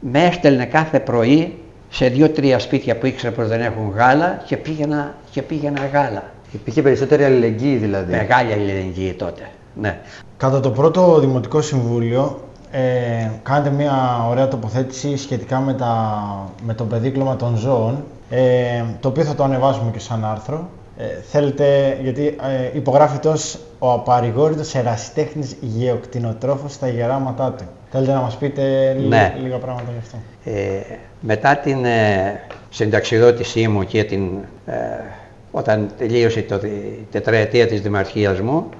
με 0.00 0.24
έστελνε 0.24 0.64
κάθε 0.64 1.00
πρωί 1.00 1.58
σε 1.90 2.06
δύο-τρία 2.08 2.58
σπίτια 2.58 2.96
που 2.96 3.06
ήξερα 3.06 3.34
πως 3.34 3.48
δεν 3.48 3.60
έχουν 3.60 3.92
γάλα 3.96 4.42
και 4.46 4.56
πήγαινα, 4.56 5.14
και 5.30 5.42
πήγαινα 5.42 5.86
γάλα. 5.92 6.24
Υπήρχε 6.52 6.82
περισσότερη 6.82 7.24
αλληλεγγύη 7.24 7.76
δηλαδή. 7.76 8.12
Μεγάλη 8.12 8.52
αλληλεγγύη 8.52 9.12
τότε. 9.12 9.42
Ναι. 9.74 9.98
Κατά 10.36 10.60
το 10.60 10.70
πρώτο 10.70 11.20
Δημοτικό 11.20 11.60
Συμβούλιο 11.60 12.40
ε, 12.70 13.30
κάνετε 13.42 13.70
μια 13.70 14.26
ωραία 14.28 14.48
τοποθέτηση 14.48 15.16
σχετικά 15.16 15.60
με, 15.60 15.74
τα, 15.74 16.24
με 16.62 16.74
το 16.74 16.84
παιδίκλωμα 16.84 17.36
των 17.36 17.56
ζώων, 17.56 18.04
ε, 18.30 18.84
το 19.00 19.08
οποίο 19.08 19.24
θα 19.24 19.34
το 19.34 19.44
ανεβάσουμε 19.44 19.90
και 19.90 19.98
σαν 19.98 20.24
άρθρο. 20.24 20.68
Ε, 20.96 21.04
θέλετε, 21.30 21.98
γιατί 22.02 22.26
ε, 22.26 22.76
υπογράφεται 22.76 23.28
ως 23.28 23.58
ο 23.78 23.92
απαρηγόρητος 23.92 24.74
ερασιτέχνης 24.74 25.56
γεωκτηνοτρόφος 25.60 26.72
στα 26.72 26.88
γεράματά 26.88 27.52
του. 27.52 27.64
Θέλετε 27.90 28.12
να 28.12 28.20
μας 28.20 28.36
πείτε 28.36 28.96
Ναι. 29.08 29.34
λίγα 29.42 29.56
πράγματα 29.56 29.90
γι' 29.92 29.98
αυτό. 29.98 30.16
Ε, 30.44 30.96
μετά 31.20 31.56
την 31.56 31.84
ε, 31.84 32.40
συνταξιδότησή 32.70 33.68
μου 33.68 33.84
και 33.84 34.04
την, 34.04 34.22
ε, 34.66 34.74
όταν 35.50 35.90
τελείωσε 35.98 36.42
το, 36.42 36.54
η 36.66 37.06
τετραετία 37.10 37.66
της 37.66 37.80
δημαρχίας 37.80 38.40
μου, 38.40 38.66
ε, 38.68 38.79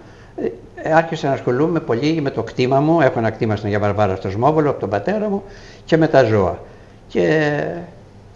άρχισα 0.95 1.27
να 1.29 1.33
ασχολούμαι 1.33 1.81
πολύ 1.81 2.21
με 2.21 2.31
το 2.31 2.43
κτήμα 2.43 2.81
μου. 2.81 3.01
Έχω 3.01 3.19
ένα 3.19 3.31
κτήμα 3.31 3.57
στην 3.57 3.67
Αγία 3.67 3.79
Βαρβάρα 3.79 4.17
στο 4.17 4.31
Σμόβολο 4.31 4.71
από 4.71 4.81
τον 4.81 4.89
πατέρα 4.89 5.29
μου 5.29 5.43
και 5.85 5.97
με 5.97 6.09
τα 6.09 6.23
ζώα. 6.25 6.59
Και 7.09 7.53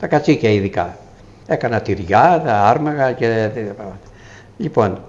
τα 0.01 0.07
κατσίκια 0.07 0.51
ειδικά. 0.51 0.97
Έκανα 1.47 1.81
τυριά, 1.81 2.43
τα 2.45 2.63
άρμαγα 2.63 3.13
και 3.13 3.27
τέτοια 3.27 3.73
πράγματα. 3.73 3.99
Λοιπόν, 4.57 5.01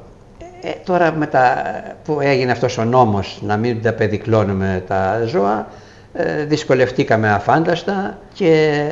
ε, 0.61 0.69
τώρα 0.85 1.11
μετά 1.11 1.63
που 2.03 2.19
έγινε 2.21 2.51
αυτός 2.51 2.77
ο 2.77 2.83
νόμος 2.83 3.39
να 3.41 3.57
μην 3.57 3.81
τα 3.81 3.93
πεδικλώνουμε 3.93 4.83
τα 4.87 5.21
ζώα, 5.25 5.67
ε, 6.13 6.43
δυσκολευτήκαμε 6.43 7.31
αφάνταστα 7.31 8.17
και 8.33 8.85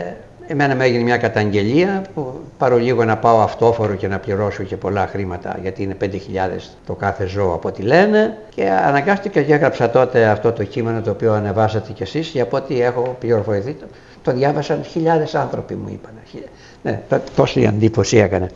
εμένα 0.47 0.75
με 0.75 0.83
έγινε 0.85 1.03
μια 1.03 1.17
καταγγελία 1.17 2.01
που 2.13 2.33
παρολίγο 2.57 3.03
να 3.05 3.17
πάω 3.17 3.39
αυτόφορο 3.41 3.93
και 3.95 4.07
να 4.07 4.19
πληρώσω 4.19 4.63
και 4.63 4.75
πολλά 4.77 5.07
χρήματα 5.07 5.57
γιατί 5.61 5.83
είναι 5.83 5.95
5.000 6.01 6.07
το 6.85 6.93
κάθε 6.93 7.25
ζώο 7.25 7.53
από 7.53 7.67
ό,τι 7.67 7.81
λένε 7.81 8.37
και 8.55 8.69
αναγκάστηκα 8.69 9.41
και 9.41 9.53
έγραψα 9.53 9.89
τότε 9.89 10.25
αυτό 10.25 10.51
το 10.51 10.63
κείμενο 10.63 11.01
το 11.01 11.09
οποίο 11.11 11.33
ανεβάσατε 11.33 11.91
κι 11.91 12.03
εσείς 12.03 12.27
και 12.27 12.41
από 12.41 12.57
ό,τι 12.57 12.81
έχω 12.81 13.15
πληροφορηθεί 13.19 13.73
το, 13.73 13.85
το 14.21 14.31
διάβασαν 14.31 14.83
χιλιάδες 14.83 15.35
άνθρωποι 15.35 15.73
μου 15.73 15.87
είπαν. 15.91 16.11
Χιλιά- 16.29 16.49
Ναι, 16.81 16.99
τό- 17.09 17.21
τόση 17.35 17.61
εντύπωση 17.61 18.17
έκανε. 18.17 18.47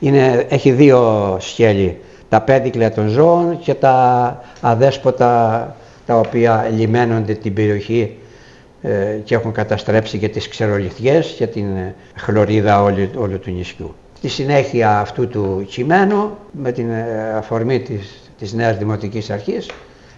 Είναι, 0.00 0.46
έχει 0.48 0.70
δύο 0.70 1.36
σκέλη, 1.40 2.00
τα 2.28 2.40
πέδικλα 2.40 2.90
των 2.92 3.08
ζώων 3.08 3.58
και 3.58 3.74
τα 3.74 4.40
αδέσποτα 4.60 5.76
τα 6.06 6.18
οποία 6.18 6.68
λιμένονται 6.76 7.34
την 7.34 7.54
περιοχή 7.54 8.16
ε, 8.20 8.23
και 9.24 9.34
έχουν 9.34 9.52
καταστρέψει 9.52 10.18
και 10.18 10.28
τις 10.28 10.48
ξερολιθιές 10.48 11.26
και 11.26 11.46
την 11.46 11.76
ε, 11.76 11.94
χλωρίδα 12.16 12.82
όλου, 12.82 13.08
όλου 13.16 13.38
του 13.38 13.50
νησιού. 13.50 13.94
Στη 14.16 14.28
συνέχεια 14.28 14.98
αυτού 14.98 15.28
του 15.28 15.64
κειμένου, 15.68 16.30
με 16.50 16.72
την 16.72 16.90
ε, 16.90 17.32
αφορμή 17.36 17.80
της, 17.80 18.30
της 18.38 18.52
νέας 18.52 18.78
Δημοτικής 18.78 19.30
Αρχής, 19.30 19.70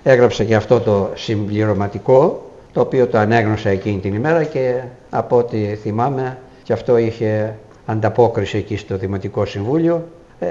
έγραψα 0.02 0.44
και 0.44 0.54
αυτό 0.54 0.80
το 0.80 1.10
συμπληρωματικό, 1.14 2.50
το 2.72 2.80
οποίο 2.80 3.06
το 3.06 3.18
ανέγνωσα 3.18 3.68
εκείνη 3.68 3.98
την 3.98 4.14
ημέρα 4.14 4.44
και 4.44 4.80
από 5.10 5.36
ό,τι 5.36 5.74
θυμάμαι 5.82 6.38
και 6.62 6.72
αυτό 6.72 6.96
είχε 6.96 7.54
ανταπόκριση 7.86 8.58
εκεί 8.58 8.76
στο 8.76 8.96
Δημοτικό 8.96 9.44
Συμβούλιο. 9.44 10.08
Ε, 10.38 10.46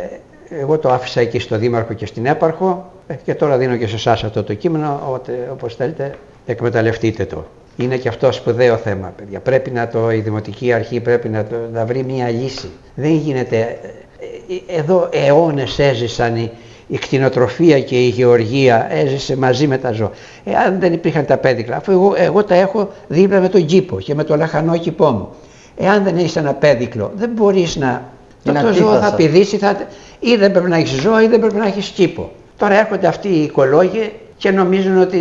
εγώ 0.49 0.78
το 0.78 0.89
άφησα 0.89 1.21
εκεί 1.21 1.39
στο 1.39 1.58
Δήμαρχο 1.58 1.93
και 1.93 2.06
στην 2.06 2.25
Έπαρχο 2.25 2.91
ε, 3.08 3.13
και 3.23 3.36
τώρα 3.36 3.58
δίνω 3.58 3.75
και 3.75 3.88
σε 3.88 3.95
εσάς 3.95 4.23
αυτό 4.23 4.43
το 4.43 4.54
κείμενο, 4.54 4.99
οπότε, 5.08 5.49
όπως 5.51 5.75
θέλετε 5.75 6.15
εκμεταλλευτείτε 6.45 7.25
το. 7.25 7.45
Είναι 7.78 7.98
και 7.98 8.08
αυτό 8.08 8.32
σπουδαίο 8.32 8.78
θέμα, 8.78 9.14
παιδιά. 9.18 9.40
Πρέπει 9.40 9.72
να 9.72 9.88
το, 9.88 10.12
η 10.12 10.20
Δημοτική 10.20 10.74
Αρχή 10.74 11.00
πρέπει 11.00 11.30
να, 11.30 11.44
το, 11.44 11.56
να 11.74 11.86
βρει 11.86 12.04
μια 12.04 12.30
λύση. 12.30 12.70
Δεν 12.96 13.12
γίνεται... 13.12 13.58
ε, 13.58 14.54
ε, 14.74 14.80
Εδώ 14.80 15.10
αιώνες 15.12 15.80
έζησαν 15.80 16.36
οι, 16.36 16.52
η 16.88 16.98
κτηνοτροφία 16.98 17.80
και 17.80 17.96
η 17.96 18.08
γεωργία 18.08 18.88
έζησε 18.92 19.38
μαζί 19.38 19.68
με 19.68 19.78
τα 19.78 19.92
ζώα. 19.92 20.12
Εάν 20.44 20.80
δεν 20.80 20.94
υπήρχαν 20.94 21.26
τα 21.26 21.38
πέδικλα, 21.38 21.76
αφού 21.76 21.92
εγώ, 21.92 22.14
εγώ 22.18 22.44
τα 22.44 22.56
έχω 22.56 22.90
δίπλα 23.08 23.40
με 23.40 23.50
τον 23.50 23.66
κήπο 23.66 24.00
και 24.00 24.16
με 24.16 24.24
το 24.24 24.36
λαχανό 24.36 24.78
κήπό 24.78 25.10
μου. 25.10 25.30
Εάν 25.78 26.04
δεν 26.04 26.18
έχεις 26.18 26.36
ένα 26.36 26.54
πέδικλο, 26.54 27.12
δεν 27.16 27.30
μπορείς 27.34 27.76
να... 27.76 28.04
Είναι 28.44 28.62
το 28.62 28.74
ζώο 28.74 28.90
θα 28.90 28.96
αντίφασα. 28.96 29.16
πηδήσει, 29.16 29.58
θα... 29.58 29.78
ή 30.20 30.36
δεν 30.36 30.52
πρέπει 30.52 30.70
να 30.70 30.78
έχεις 30.78 31.02
ζώα 31.02 31.24
ή 31.24 31.28
δεν 31.28 31.40
πρέπει 31.40 31.56
να 31.56 31.68
έχεις 31.68 31.88
κήπο. 31.88 32.32
Τώρα 32.58 32.80
έρχονται 32.80 33.08
αυτοί 33.08 33.28
οι 33.28 33.42
οικολόγοι 33.42 34.12
και 34.38 34.52
νομίζουν 34.52 35.02
ότι 35.02 35.20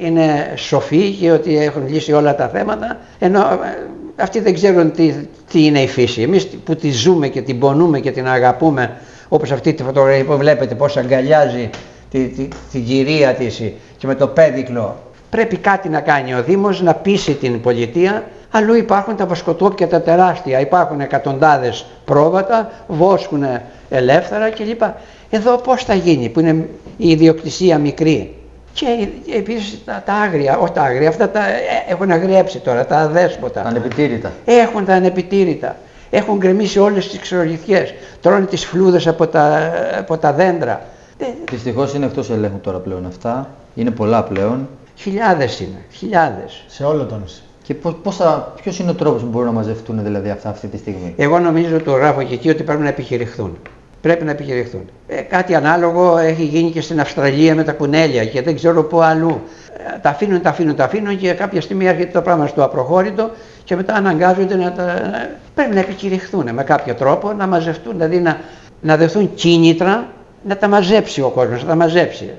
είναι 0.00 0.52
σοφοί 0.56 1.10
και 1.10 1.30
ότι 1.30 1.58
έχουν 1.58 1.88
λύσει 1.88 2.12
όλα 2.12 2.34
τα 2.34 2.48
θέματα, 2.48 2.98
ενώ 3.18 3.40
ε, 3.40 4.22
αυτοί 4.22 4.40
δεν 4.40 4.54
ξέρουν 4.54 4.92
τι, 4.92 5.14
τι 5.50 5.64
είναι 5.64 5.80
η 5.80 5.88
φύση. 5.88 6.22
Εμείς 6.22 6.46
που 6.46 6.74
τη 6.74 6.90
ζούμε 6.90 7.28
και 7.28 7.42
την 7.42 7.58
πονούμε 7.58 8.00
και 8.00 8.10
την 8.10 8.28
αγαπούμε, 8.28 8.96
όπως 9.28 9.50
αυτή 9.50 9.72
τη 9.72 9.82
φωτογραφία 9.82 10.24
που 10.24 10.36
βλέπετε 10.36 10.74
πώς 10.74 10.96
αγκαλιάζει 10.96 11.70
τη, 12.10 12.28
τη, 12.28 12.48
την 12.72 12.84
κυρία 12.84 13.34
της 13.34 13.62
και 13.98 14.06
με 14.06 14.14
το 14.14 14.26
πέδικλο. 14.26 14.96
Πρέπει 15.30 15.56
κάτι 15.56 15.88
να 15.88 16.00
κάνει 16.00 16.34
ο 16.34 16.42
Δήμος, 16.42 16.82
να 16.82 16.94
πείσει 16.94 17.34
την 17.34 17.60
πολιτεία. 17.60 18.24
Αλλού 18.50 18.74
υπάρχουν 18.74 19.16
τα 19.16 19.26
βοσκοτόπια 19.26 19.88
τα 19.88 20.02
τεράστια, 20.02 20.60
υπάρχουν 20.60 21.00
εκατοντάδες 21.00 21.86
πρόβατα, 22.04 22.70
βόσκουν 22.88 23.44
ελεύθερα 23.90 24.50
κλπ. 24.50 24.82
Εδώ 25.30 25.56
πώς 25.56 25.84
θα 25.84 25.94
γίνει 25.94 26.28
που 26.28 26.40
είναι 26.40 26.68
η 26.96 27.08
ιδιοκτησία 27.08 27.78
μικρή. 27.78 28.34
Και 28.80 29.08
επίσης 29.36 29.84
τα, 29.84 30.02
τα 30.06 30.12
άγρια, 30.12 30.58
όχι 30.58 30.72
τα 30.72 30.82
άγρια, 30.82 31.08
αυτά 31.08 31.30
τα 31.30 31.46
ε, 31.48 31.58
έχουν 31.88 32.10
αγριέψει 32.10 32.58
τώρα, 32.58 32.86
τα 32.86 32.96
αδέσποτα. 32.96 33.62
Ανεπιτήρητα. 33.62 34.32
Έχουν 34.44 34.84
τα 34.84 34.94
ανεπιτήρητα. 34.94 35.76
Έχουν 36.10 36.36
γκρεμίσει 36.36 36.78
όλες 36.78 37.08
τις 37.08 37.18
ξερολιθιές. 37.18 37.94
Τρώνε 38.20 38.44
τις 38.46 38.64
φλούδες 38.64 39.06
από 39.06 39.26
τα, 39.26 39.72
από 39.98 40.18
τα 40.18 40.32
δέντρα. 40.32 40.80
Ε, 41.18 41.24
Δυστυχώς 41.50 41.94
είναι 41.94 42.06
εκτός 42.06 42.30
ελέγχου 42.30 42.58
τώρα 42.58 42.78
πλέον 42.78 43.06
αυτά. 43.06 43.48
Είναι 43.74 43.90
πολλά 43.90 44.22
πλέον. 44.22 44.68
χιλιάδες 44.96 45.60
είναι, 45.60 45.78
χιλιάδες. 45.90 46.64
Σε 46.66 46.84
όλο 46.84 47.04
το 47.04 47.16
νησί. 47.16 47.42
Και 47.62 47.74
πώς, 47.74 47.94
πώς 48.02 48.16
θα, 48.16 48.52
ποιος 48.62 48.78
είναι 48.78 48.90
ο 48.90 48.94
τρόπος 48.94 49.22
που 49.22 49.28
μπορούν 49.28 49.46
να 49.46 49.54
μαζευτούν 49.54 50.02
δηλαδή 50.02 50.30
αυτά 50.30 50.48
αυτή 50.48 50.66
τη 50.66 50.76
στιγμή; 50.76 51.14
Εγώ 51.16 51.38
νομίζω 51.38 51.80
το 51.80 51.92
γράφω 51.92 52.22
και 52.22 52.34
εκεί 52.34 52.50
ότι 52.50 52.62
πρέπει 52.62 52.82
να 52.82 52.88
επιχειρηθούν. 52.88 53.58
Πρέπει 54.00 54.24
να 54.24 54.30
επιχειρηθούν. 54.30 54.90
Ε, 55.06 55.20
κάτι 55.20 55.54
ανάλογο 55.54 56.18
έχει 56.18 56.42
γίνει 56.44 56.70
και 56.70 56.80
στην 56.80 57.00
Αυστραλία 57.00 57.54
με 57.54 57.64
τα 57.64 57.72
κουνέλια 57.72 58.24
και 58.24 58.42
δεν 58.42 58.54
ξέρω 58.54 58.82
πού 58.84 59.00
αλλού. 59.02 59.40
Ε, 59.94 59.98
τα 60.02 60.08
αφήνουν, 60.10 60.42
τα 60.42 60.48
αφήνουν, 60.50 60.76
τα 60.76 60.84
αφήνουν 60.84 61.16
και 61.18 61.32
κάποια 61.32 61.60
στιγμή 61.60 61.86
έρχεται 61.86 62.10
το 62.12 62.22
πράγμα 62.22 62.46
στο 62.46 62.64
απροχώρητο 62.64 63.30
και 63.64 63.76
μετά 63.76 63.94
αναγκάζονται 63.94 64.54
να 64.56 64.72
τα. 64.72 64.84
να- 64.84 65.30
Πρέπει 65.54 65.74
να 65.74 65.80
επικηρυχθούν 65.80 66.48
με 66.54 66.62
κάποιο 66.62 66.94
τρόπο, 66.94 67.32
να 67.32 67.46
μαζευτούν, 67.46 67.92
δηλαδή 67.92 68.18
να, 68.20 68.40
να 68.80 68.96
δοθούν 68.96 69.34
κίνητρα 69.34 70.06
να 70.44 70.56
τα 70.56 70.68
μαζέψει 70.68 71.20
ο 71.22 71.28
κόσμος, 71.28 71.62
να 71.62 71.68
τα 71.68 71.74
μαζέψει. 71.74 72.30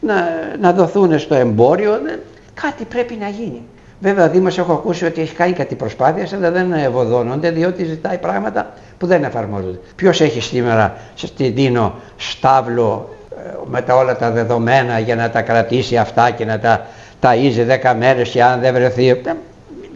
Να, 0.00 0.14
να 0.60 0.72
δοθούν 0.72 1.18
στο 1.18 1.34
εμπόριο, 1.34 1.90
να- 1.90 2.18
κάτι 2.62 2.84
πρέπει 2.84 3.16
να 3.20 3.28
γίνει. 3.28 3.62
Βέβαια, 4.02 4.24
ο 4.26 4.30
Δήμος 4.30 4.58
έχω 4.58 4.72
ακούσει 4.72 5.04
ότι 5.04 5.20
έχει 5.20 5.34
κάνει 5.34 5.52
κάτι 5.52 5.74
προσπάθειες, 5.74 6.32
αλλά 6.32 6.50
δεν 6.50 6.72
ευωδώνονται, 6.72 7.50
διότι 7.50 7.84
ζητάει 7.84 8.18
πράγματα 8.18 8.72
που 8.98 9.06
δεν 9.06 9.24
εφαρμόζονται. 9.24 9.78
Ποιος 9.96 10.20
έχει 10.20 10.40
σήμερα 10.40 10.96
στην 11.14 11.54
Τίνο 11.54 11.94
στάβλο 12.16 13.14
ε, 13.46 13.50
με 13.70 13.82
τα 13.82 13.96
όλα 13.96 14.16
τα 14.16 14.30
δεδομένα 14.30 14.98
για 14.98 15.16
να 15.16 15.30
τα 15.30 15.42
κρατήσει 15.42 15.96
αυτά 15.96 16.30
και 16.30 16.44
να 16.44 16.58
τα 16.58 16.86
ταΐζει 17.22 17.90
10 17.90 17.94
μέρες 17.98 18.28
και 18.28 18.42
αν 18.42 18.60
δεν 18.60 18.74
βρεθεί... 18.74 19.08
ε, 19.08 19.14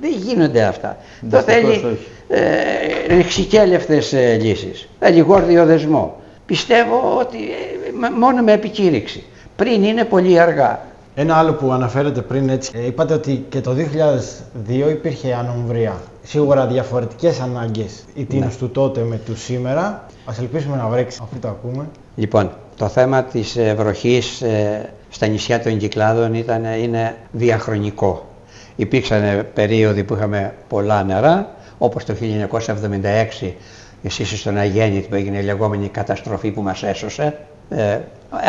Δεν 0.01 0.11
γίνονται 0.17 0.63
αυτά. 0.63 0.97
Το 1.31 1.43
Δυστυχώς 1.43 1.55
θέλει 1.55 1.93
όχι. 1.93 2.07
ε, 2.29 3.15
ρηξικέλευτες 3.15 4.13
ε, 4.13 4.39
λύσεις. 4.41 4.89
Θέλει 5.01 5.19
γόρδιο 5.21 5.65
δεσμό. 5.65 6.17
Πιστεύω 6.47 7.17
ότι 7.21 7.37
ε, 7.37 7.91
με- 7.99 8.11
μόνο 8.19 8.43
με 8.43 8.53
επικήρυξη. 8.53 9.25
Πριν 9.57 9.85
είναι 9.85 10.05
πολύ 10.05 10.41
αργά. 10.41 10.81
Ένα 11.17 11.37
άλλο 11.37 11.53
που 11.53 11.73
αναφέρετε 11.73 12.21
πριν 12.21 12.49
έτσι, 12.49 12.71
ε, 12.75 12.87
είπατε 12.87 13.15
ότι 13.15 13.45
και 13.49 13.61
το 13.61 13.75
2002 13.75 14.91
υπήρχε 14.91 15.35
ανομβρία. 15.35 16.03
Σίγουρα 16.23 16.67
διαφορετικές 16.67 17.41
ανάγκες 17.41 18.05
οι 18.15 18.25
τίνους 18.25 18.57
του 18.57 18.71
τότε 18.71 19.01
με 19.01 19.17
του 19.17 19.37
σήμερα. 19.37 20.07
Ας 20.25 20.39
ελπίσουμε 20.39 20.77
να 20.77 20.89
βρέξει 20.89 21.19
αφού 21.23 21.39
το 21.39 21.49
ακούμε. 21.49 21.89
Λοιπόν, 22.17 22.51
το 22.77 22.89
θέμα 22.89 23.23
της 23.23 23.57
ε, 23.57 23.75
βροχής 23.75 24.43
ε, 24.43 24.91
στα 25.09 25.27
νησιά 25.27 25.61
των 25.61 25.79
Κυκλάδων 25.79 26.35
ήταν, 26.35 26.65
είναι 26.65 27.17
διαχρονικό. 27.33 28.29
Υπήρξαν 28.77 29.23
ε, 29.23 29.43
περίοδοι 29.43 30.05
που 30.05 30.15
είχαμε 30.15 30.55
πολλά 30.69 31.05
νερά, 31.05 31.55
όπως 31.79 32.05
το 32.05 32.15
1976 33.43 33.53
εσείς 34.03 34.41
στον 34.41 34.57
Αγέννητη 34.57 35.09
που 35.09 35.15
έγινε 35.15 35.39
η 35.39 35.43
λεγόμενη 35.43 35.89
καταστροφή 35.89 36.51
που 36.51 36.63
μας 36.63 36.83
έσωσε, 36.83 37.39
ε, 37.69 37.99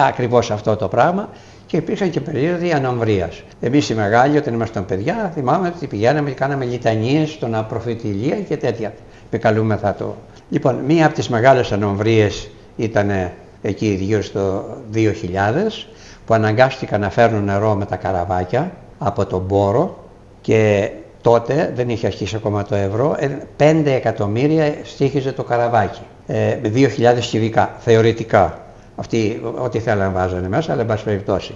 ακριβώς 0.07 0.51
αυτό 0.51 0.75
το 0.75 0.87
πράγμα 0.87 1.29
και 1.65 1.77
υπήρχαν 1.77 2.09
και 2.09 2.19
περίοδοι 2.19 2.71
ανομβρίας. 2.71 3.43
Εμείς 3.59 3.89
οι 3.89 3.95
μεγάλοι 3.95 4.37
όταν 4.37 4.53
ήμασταν 4.53 4.85
παιδιά 4.85 5.31
θυμάμαι 5.33 5.73
ότι 5.75 5.87
πηγαίναμε 5.87 6.29
και 6.29 6.35
κάναμε 6.35 6.65
λιτανίες 6.65 7.29
στον 7.29 7.55
απροφήτη 7.55 8.07
Ηλία 8.07 8.35
και 8.35 8.57
τέτοια. 8.57 8.93
Επικαλούμεθα 9.25 9.93
το. 9.93 10.15
Λοιπόν, 10.49 10.75
μία 10.87 11.05
από 11.05 11.15
τις 11.15 11.29
μεγάλες 11.29 11.71
ανομβρίες 11.71 12.49
ήταν 12.75 13.31
εκεί 13.61 13.97
γύρω 13.99 14.21
στο 14.21 14.65
2000 14.93 14.99
που 16.25 16.33
αναγκάστηκαν 16.33 17.01
να 17.01 17.09
φέρνουν 17.09 17.43
νερό 17.43 17.75
με 17.75 17.85
τα 17.85 17.95
καραβάκια 17.95 18.71
από 18.97 19.25
τον 19.25 19.47
Πόρο 19.47 20.03
και 20.41 20.89
τότε, 21.21 21.71
δεν 21.75 21.89
είχε 21.89 22.07
αρχίσει 22.07 22.35
ακόμα 22.35 22.63
το 22.63 22.75
ευρώ, 22.75 23.15
5 23.57 23.81
εκατομμύρια 23.85 24.73
στήχιζε 24.83 25.31
το 25.31 25.43
καραβάκι. 25.43 26.01
Ε, 26.27 26.57
2.000 26.63 26.87
κυβικά, 27.19 27.75
θεωρητικά. 27.79 28.64
Αυτοί 28.95 29.41
ό,τι 29.61 29.79
θέλανε 29.79 30.13
βάζανε 30.13 30.47
μέσα, 30.47 30.71
αλλά 30.71 30.81
εν 30.81 30.87
πάση 30.87 31.03
περιπτώσει. 31.03 31.55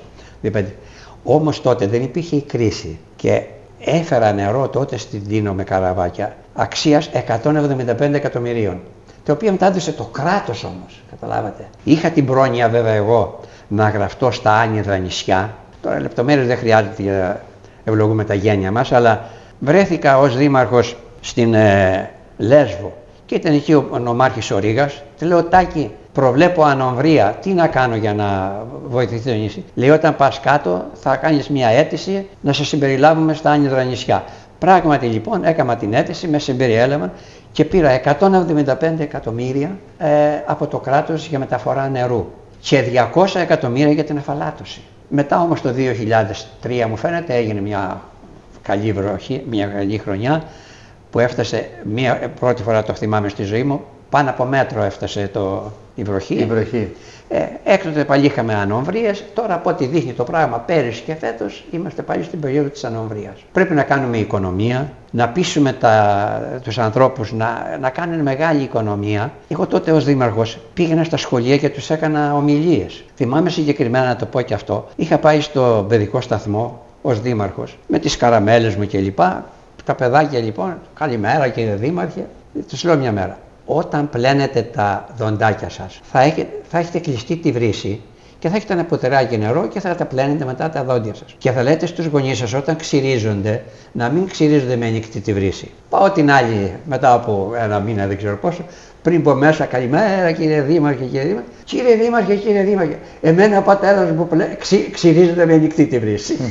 Όμως 1.24 1.62
τότε 1.62 1.88
δεν 1.88 2.02
υπήρχε 2.02 2.36
η 2.36 2.42
κρίση 2.42 3.00
και 3.16 3.44
έφερα 3.80 4.32
νερό 4.32 4.68
τότε 4.68 4.98
στην 4.98 5.28
Τίνο 5.28 5.54
με 5.54 5.64
καραβάκια 5.64 6.36
αξίας 6.54 7.10
175 7.44 8.00
εκατομμυρίων. 8.00 8.80
Το 9.26 9.32
οποίο 9.32 9.52
μετά 9.52 9.68
έδωσε 9.68 9.92
το 9.92 10.04
κράτος 10.04 10.64
όμως, 10.64 11.02
καταλάβατε. 11.10 11.68
Είχα 11.84 12.10
την 12.10 12.26
πρόνοια 12.26 12.70
βέβαια 12.70 12.94
εγώ 12.94 13.40
να 13.68 13.90
γραφτώ 13.90 14.32
στα 14.32 14.54
άνυδρα 14.54 14.98
νησιά. 14.98 15.54
Τώρα 15.82 16.00
λεπτομέρειες 16.00 16.48
δεν 16.48 16.58
χρειάζεται 16.58 17.02
για 17.02 17.42
ευλογούμε 17.84 18.24
τα 18.24 18.34
γένια 18.34 18.72
μας, 18.72 18.92
αλλά 18.92 19.30
βρέθηκα 19.60 20.20
ως 20.20 20.38
δήμαρχος 20.38 20.98
στην 21.22 21.54
ε, 21.54 22.10
Λέσβο 22.38 22.94
και 23.26 23.36
ήταν 23.36 23.54
εκεί 23.54 23.74
ο 23.74 24.00
νομάρχης 24.00 24.52
ο 24.52 24.60
Ρήγας. 24.60 25.04
Του 25.20 25.26
λέω 25.26 25.44
Τάκη, 25.44 25.92
προβλέπω 26.14 26.64
ανομβρία. 26.64 27.38
Τι 27.42 27.54
να 27.54 27.68
κάνω 27.68 27.96
για 27.96 28.14
να 28.14 28.58
βοηθηθεί 28.88 29.30
το 29.30 29.36
νησί; 29.36 29.64
Λέει 29.76 29.90
όταν 29.90 30.16
πας 30.16 30.40
κάτω 30.40 30.86
θα 30.94 31.16
κάνεις 31.16 31.50
μια 31.50 31.68
αίτηση 31.68 32.28
να 32.42 32.54
σε 32.54 32.66
συμπεριλάβουμε 32.66 33.34
στα 33.34 33.52
άνυδρα 33.52 33.84
νησιά. 33.84 34.24
Πράγματι 34.60 35.06
λοιπόν 35.06 35.44
έκανα 35.44 35.76
την 35.76 35.94
αίτηση, 35.94 36.28
με 36.28 36.40
συμπεριέλαβαν 36.40 37.12
και 37.52 37.66
πήρα 37.66 38.02
175 38.20 39.00
εκατομμύρια 39.00 39.78
ε, 39.98 40.08
από 40.46 40.68
το 40.68 40.78
κράτος 40.80 41.28
για 41.28 41.40
μεταφορά 41.40 41.90
νερού 41.90 42.28
και 42.60 42.84
200 43.14 43.26
εκατομμύρια 43.36 43.94
για 43.94 44.04
την 44.04 44.18
εφαλάτωση. 44.18 44.82
Μετά 45.08 45.42
όμως 45.42 45.62
το 45.62 45.74
2003 46.64 46.86
μου 46.90 46.96
φαίνεται 46.96 47.36
έγινε 47.36 47.62
μια 47.62 48.02
καλή 48.62 48.92
βροχή, 48.92 49.44
μια 49.50 49.66
καλή 49.66 49.98
χρονιά 49.98 50.44
που 51.12 51.20
έφτασε, 51.20 51.70
μια, 51.84 52.32
πρώτη 52.40 52.64
φορά 52.64 52.84
το 52.84 52.94
θυμάμαι 52.94 53.30
στη 53.30 53.44
ζωή 53.44 53.64
μου, 53.64 53.82
πάνω 54.10 54.30
από 54.30 54.46
μέτρο 54.46 54.84
έφτασε 54.84 55.30
το, 55.34 55.72
η 56.00 56.04
βροχή. 56.04 56.36
Η 56.36 56.46
βροχή. 56.46 56.92
Ε, 57.32 57.46
έκτοτε 57.64 58.04
πάλι 58.04 58.26
είχαμε 58.26 58.54
ανομβρίες, 58.54 59.24
τώρα 59.34 59.54
από 59.54 59.70
ό,τι 59.70 59.86
δείχνει 59.86 60.14
το 60.14 60.24
πράγμα 60.24 60.58
πέρυσι 60.58 61.02
και 61.02 61.16
φέτος 61.16 61.66
είμαστε 61.72 62.02
πάλι 62.02 62.24
στην 62.24 62.40
περίοδο 62.40 62.70
της 62.70 62.84
ανομβρίας. 62.84 63.34
Πρέπει 63.52 63.74
να 63.74 63.84
κάνουμε 63.84 64.18
οικονομία, 64.18 64.92
να 65.12 65.30
πείσουμε 65.30 65.74
τα, 65.74 66.60
τους 66.64 66.78
ανθρώπους 66.78 67.34
να, 67.34 67.78
να 67.82 67.90
κάνουν 67.90 68.20
μεγάλη 68.20 68.64
οικονομία. 68.64 69.32
Εγώ 69.48 69.68
τότε 69.68 69.92
ως 69.92 70.06
δήμαρχος 70.06 70.60
πήγαινα 70.74 71.04
στα 71.04 71.18
σχολεία 71.18 71.58
και 71.58 71.70
τους 71.70 71.90
έκανα 71.90 72.36
ομιλίες. 72.36 73.04
Θυμάμαι 73.16 73.50
συγκεκριμένα 73.50 74.06
να 74.06 74.16
το 74.16 74.26
πω 74.26 74.42
και 74.42 74.54
αυτό. 74.54 74.88
Είχα 74.96 75.18
πάει 75.18 75.42
στο 75.42 75.86
παιδικό 75.90 76.22
σταθμό 76.22 76.86
ως 77.02 77.22
δήμαρχος 77.22 77.78
με 77.88 78.00
τις 78.00 78.18
καραμέλες 78.18 78.76
μου 78.76 78.88
κλπ. 78.88 79.20
Τα 79.84 79.96
παιδάκια 79.96 80.40
λοιπόν, 80.40 80.78
καλημέρα 80.94 81.48
κύριε 81.48 81.76
δήμαρχε, 81.76 82.26
τους 82.70 82.84
λέω 82.84 82.98
μια 82.98 83.12
μέρα 83.12 83.38
όταν 83.72 84.10
πλένετε 84.10 84.62
τα 84.62 85.06
δοντάκια 85.18 85.70
σας 85.70 86.00
θα 86.12 86.22
έχετε, 86.22 86.48
θα 86.70 86.78
έχετε 86.78 87.00
κλειστεί 87.00 87.36
τη 87.36 87.52
βρύση 87.52 88.02
και 88.40 88.50
θα 88.50 88.56
έχετε 88.56 88.74
ένα 88.74 88.84
ποτεράκι 88.84 89.38
νερό 89.38 89.68
και 89.68 89.80
θα 89.80 89.96
τα 89.96 90.06
πλένετε 90.06 90.46
μετά 90.46 90.70
τα 90.70 90.84
δόντια 90.84 91.14
σας. 91.14 91.36
Και 91.38 91.52
θα 91.52 91.64
λέτε 91.64 91.86
στους 91.86 92.06
γονείς 92.06 92.38
σας 92.38 92.54
όταν 92.54 92.76
ξυρίζονται 92.76 93.64
να 93.92 94.10
μην 94.10 94.28
ξυρίζονται 94.28 94.76
με 94.76 94.86
ανοιχτή 94.86 95.20
τη 95.20 95.34
βρύση. 95.34 95.72
Πάω 95.90 96.10
την 96.10 96.32
άλλη 96.32 96.74
μετά 96.86 97.14
από 97.14 97.52
ένα 97.64 97.80
μήνα 97.80 98.08
δεν 98.08 98.18
ξέρω 98.18 98.38
πόσο 98.38 98.66
πριν 99.02 99.24
πω 99.24 99.34
μέσα 99.34 99.66
καλημέρα 99.66 100.32
κύριε 100.32 100.62
Δήμαρχε, 100.62 101.04
κύριε 101.04 101.24
Δήμαρχε. 101.24 101.50
Κύριε 101.64 101.96
Δήμαρχε, 101.96 102.36
κύριε 102.36 102.64
Δήμαρχε, 102.64 102.98
εμένα 103.22 103.58
ο 103.58 103.62
πατέρας 103.62 104.12
μου 104.12 104.28
πλέ... 104.28 104.56
ξυ... 104.60 104.90
ξυρίζεται 104.92 105.46
με 105.46 105.54
ανοιχτή 105.54 105.86
τη 105.86 106.00
βρύση. 106.00 106.38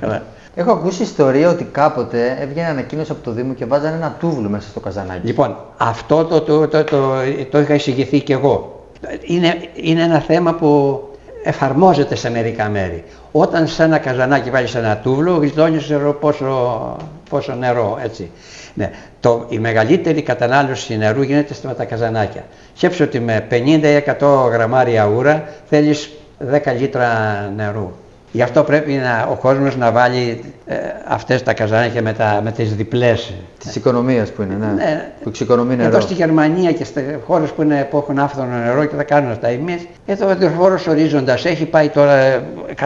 Έχω 0.54 0.72
ακούσει 0.72 1.02
ιστορία 1.02 1.50
ότι 1.50 1.64
κάποτε 1.64 2.36
έβγαινε 2.40 2.66
ανακοίνωση 2.66 3.12
από 3.12 3.22
το 3.22 3.30
Δήμο 3.30 3.52
και 3.52 3.64
βάζανε 3.64 3.96
ένα 3.96 4.16
τούβλο 4.18 4.48
μέσα 4.48 4.68
στο 4.68 4.80
καζανάκι. 4.80 5.26
Λοιπόν, 5.26 5.56
αυτό 5.76 6.24
το, 6.24 6.40
το, 6.40 6.68
το, 6.68 6.84
το, 6.84 7.12
το 7.50 7.60
είχα 7.60 7.74
εισηγηθεί 7.74 8.20
και 8.20 8.32
εγώ. 8.32 8.84
Είναι, 9.20 9.56
είναι 9.74 10.02
ένα 10.02 10.20
θέμα 10.20 10.54
που 10.54 11.00
εφαρμόζεται 11.44 12.14
σε 12.14 12.30
μερικά 12.30 12.68
μέρη. 12.68 13.04
Όταν 13.32 13.66
σε 13.66 13.82
ένα 13.82 13.98
καζανάκι 13.98 14.50
βάλεις 14.50 14.74
ένα 14.74 14.96
τούβλο, 14.96 15.36
γλιτώνεις 15.36 15.92
πόσο, 16.20 16.96
πόσο 17.30 17.54
νερό, 17.54 17.98
έτσι. 18.02 18.30
Ναι. 18.74 18.90
Το, 19.20 19.46
η 19.48 19.58
μεγαλύτερη 19.58 20.22
κατανάλωση 20.22 20.96
νερού 20.96 21.22
γίνεται 21.22 21.54
με 21.62 21.74
τα 21.74 21.84
καζανάκια. 21.84 22.44
Σκέψου 22.74 23.04
ότι 23.04 23.20
με 23.20 23.46
50 23.50 23.54
ή 23.54 24.04
100 24.20 24.50
γραμμάρια 24.50 25.06
ούρα 25.06 25.44
θέλεις 25.68 26.10
10 26.52 26.60
λίτρα 26.78 27.08
νερού. 27.56 27.92
Γι' 28.34 28.42
αυτό 28.42 28.62
πρέπει 28.62 28.92
να, 28.92 29.28
ο 29.30 29.34
κόσμος 29.34 29.76
να 29.76 29.90
βάλει 29.90 30.44
ε, 30.66 30.76
αυτές 31.06 31.42
τα 31.42 31.54
καζανάκια 31.54 32.02
με, 32.02 32.12
τα, 32.12 32.40
με 32.44 32.52
τις 32.52 32.74
διπλές. 32.74 33.34
Της 33.58 33.76
οικονομίας 33.76 34.30
που 34.30 34.42
είναι, 34.42 34.54
ναι. 34.60 34.66
ναι. 34.66 35.12
Που 35.22 35.28
εξοικονομεί 35.28 35.76
νερό. 35.76 35.88
Εδώ 35.88 36.00
στη 36.00 36.14
Γερμανία 36.14 36.72
και 36.72 36.84
στις 36.84 37.02
χώρες 37.26 37.50
που, 37.50 37.62
είναι, 37.62 37.86
που 37.90 37.96
έχουν 37.96 38.18
άφθονο 38.18 38.56
νερό 38.56 38.84
και 38.84 38.96
θα 38.96 39.02
κάνουν 39.02 39.38
τα 39.40 39.48
εμείς, 39.48 39.86
εδώ 40.06 40.28
ο 40.28 40.36
διορφόρος 40.36 40.86
ορίζοντας 40.86 41.44
έχει 41.44 41.64
πάει 41.64 41.88
τώρα 41.88 42.42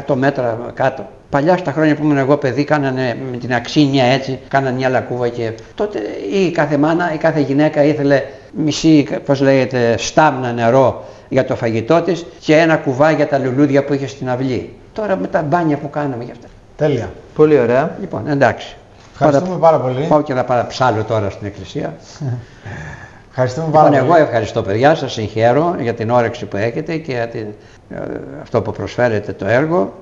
100 0.06 0.14
μέτρα 0.14 0.58
κάτω. 0.74 1.06
Παλιά 1.30 1.56
στα 1.56 1.72
χρόνια 1.72 1.94
που 1.94 2.02
ήμουν 2.04 2.18
εγώ 2.18 2.36
παιδί 2.36 2.64
κάνανε 2.64 3.16
με 3.30 3.36
την 3.36 3.54
αξίνια 3.54 4.04
έτσι, 4.04 4.38
κάνανε 4.48 4.76
μια 4.76 4.88
λακκούβα 4.88 5.28
και 5.28 5.52
τότε 5.74 5.98
η 6.32 6.50
κάθε 6.50 6.76
μάνα, 6.76 7.14
η 7.14 7.16
κάθε 7.16 7.40
γυναίκα 7.40 7.84
ήθελε 7.84 8.22
μισή, 8.52 9.06
πώς 9.24 9.40
λέγεται, 9.40 9.94
στάμνα 9.98 10.52
νερό 10.52 11.04
για 11.28 11.44
το 11.44 11.56
φαγητό 11.56 12.00
της 12.00 12.26
και 12.40 12.56
ένα 12.56 12.76
κουβά 12.76 13.10
για 13.10 13.26
τα 13.26 13.38
λουλούδια 13.38 13.84
που 13.84 13.94
είχε 13.94 14.06
στην 14.06 14.28
αυλή. 14.28 14.77
Τώρα 14.98 15.16
με 15.16 15.26
τα 15.26 15.42
μπάνια 15.42 15.76
που 15.76 15.90
κάναμε 15.90 16.24
γι' 16.24 16.30
αυτά. 16.30 16.46
Τέλεια. 16.76 17.10
Πολύ 17.34 17.58
ωραία. 17.58 17.96
Λοιπόν, 18.00 18.28
εντάξει. 18.28 18.76
Ευχαριστούμε 19.12 19.56
πάρα 19.58 19.78
πολύ. 19.78 20.06
Πάω 20.08 20.22
και 20.22 20.34
να 20.34 20.44
παραψάλω 20.44 21.04
τώρα 21.04 21.30
στην 21.30 21.46
εκκλησία. 21.46 21.94
Ευχαριστούμε 23.30 23.66
πάρα 23.72 23.88
λοιπόν, 23.88 24.04
εγώ 24.04 24.16
ευχαριστώ 24.16 24.62
παιδιά, 24.62 24.94
σας 24.94 25.12
συγχαίρω 25.12 25.76
για 25.80 25.94
την 25.94 26.10
όρεξη 26.10 26.46
που 26.46 26.56
έχετε 26.56 26.96
και 26.96 27.12
για 27.12 27.28
την, 27.28 27.46
ε, 27.90 27.96
αυτό 28.42 28.62
που 28.62 28.72
προσφέρετε 28.72 29.32
το 29.32 29.46
έργο. 29.46 29.92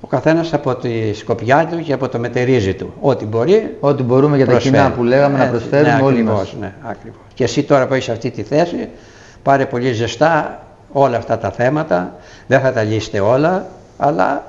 Ο 0.00 0.06
καθένας 0.06 0.52
από 0.52 0.74
τη 0.74 1.14
σκοπιά 1.14 1.66
του 1.70 1.80
και 1.80 1.92
από 1.92 2.08
το 2.08 2.18
μετερίζει 2.18 2.74
του. 2.74 2.92
Ό,τι 3.00 3.24
μπορεί. 3.24 3.76
Ό,τι 3.80 4.02
μπορούμε 4.02 4.36
για 4.36 4.46
τα 4.46 4.58
κοινά 4.58 4.90
που 4.90 5.02
λέγαμε 5.04 5.38
να 5.38 5.46
προσφέρουμε 5.46 5.94
ναι, 5.94 6.02
όλοι 6.02 6.14
ακριβώς, 6.14 6.38
μας. 6.38 6.56
Ναι, 6.60 6.72
ακριβώς. 6.82 7.22
Και 7.34 7.44
εσύ 7.44 7.62
τώρα 7.62 7.86
που 7.86 7.94
είσαι 7.94 8.12
αυτή 8.12 8.30
τη 8.30 8.42
θέση, 8.42 8.88
πάρε 9.42 9.66
πολύ 9.66 9.92
ζεστά 9.92 10.62
όλα 10.92 11.16
αυτά 11.16 11.38
τα 11.38 11.50
θέματα. 11.50 12.14
Δεν 12.46 12.60
θα 12.60 12.72
τα 12.72 12.82
λύσετε 12.82 13.20
όλα, 13.20 13.66
αλλά 13.96 14.44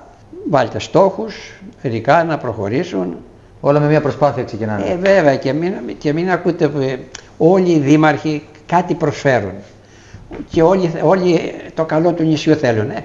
βάλτε 0.50 0.80
στόχους, 0.80 1.62
μερικά 1.84 2.24
να 2.24 2.38
προχωρήσουν. 2.38 3.18
Όλα 3.62 3.80
με 3.80 3.88
μια 3.88 4.02
προσπάθεια 4.02 4.44
ξεκινάνε. 4.44 4.84
Ε, 4.84 4.96
βέβαια 4.96 5.36
και 5.36 5.54
μην, 5.54 5.74
και 5.98 6.14
μην 6.14 6.32
ακούτε 6.32 6.68
που 6.68 6.80
όλοι 7.38 7.72
οι 7.72 7.80
δήμαρχοι 7.80 8.44
κάτι 8.66 8.94
προσφέρουν. 8.94 9.54
Και 10.50 10.62
όλοι, 10.62 10.92
όλοι 11.04 11.54
το 11.74 11.86
καλό 11.86 12.14
του 12.14 12.24
νησιού 12.24 12.56
θέλουν. 12.56 12.90
Ε. 12.90 13.04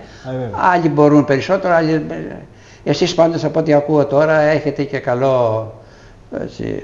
άλλοι 0.73 0.89
μπορούν 0.89 1.25
περισσότερο, 1.25 1.75
άλλοι... 1.75 2.07
Εσείς 2.85 3.15
πάντως 3.15 3.45
από 3.45 3.59
ό,τι 3.59 3.73
ακούω 3.73 4.05
τώρα 4.05 4.41
έχετε 4.41 4.83
και 4.83 4.99
καλό 4.99 5.73
έτσι, 6.43 6.83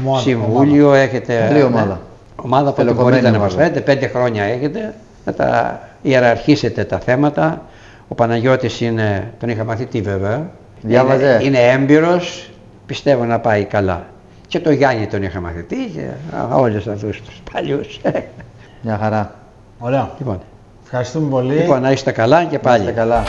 ομάδα, 0.00 0.20
συμβούλιο, 0.20 0.86
ομάδα. 0.86 1.00
έχετε... 1.00 1.46
Καλή 1.48 1.62
ομάδα. 1.62 1.86
Ναι, 1.86 1.96
ομάδα 2.36 2.72
που 2.72 2.94
μπορείτε 2.94 3.30
να 3.30 3.38
μας 3.38 3.54
φέρετε, 3.54 3.80
πέντε 3.80 4.06
χρόνια 4.06 4.42
έχετε, 4.42 4.94
να 5.24 5.32
τα 5.32 5.80
ιεραρχήσετε 6.02 6.84
τα 6.84 6.98
θέματα. 6.98 7.62
Ο 8.08 8.14
Παναγιώτης 8.14 8.80
είναι, 8.80 9.32
τον 9.40 9.48
είχα 9.48 9.64
μαθητή 9.64 10.00
βέβαια, 10.00 10.50
Διάβαζε. 10.82 11.24
είναι, 11.24 11.42
είναι 11.44 11.58
έμπειρος, 11.70 12.50
πιστεύω 12.86 13.24
να 13.24 13.38
πάει 13.40 13.64
καλά. 13.64 14.06
Και 14.48 14.60
το 14.60 14.70
Γιάννη 14.70 15.06
τον 15.06 15.22
είχα 15.22 15.40
μαθητή 15.40 15.76
και 15.94 16.06
όλους 16.52 16.86
αυτούς 16.86 17.22
τους 17.22 17.42
παλιούς. 17.52 18.00
Μια 18.82 18.98
χαρά. 19.02 19.34
Ωραία. 19.78 20.10
Λοιπόν, 20.18 20.40
Ευχαριστούμε 20.84 21.28
πολύ. 21.28 21.54
λοιπόν 21.54 21.80
να 21.82 21.90
είστε 21.90 22.10
καλά 22.12 22.44
και 22.44 22.58
πάλι. 22.58 22.82
Να 22.84 22.88
είστε 22.90 23.00
καλά. 23.00 23.22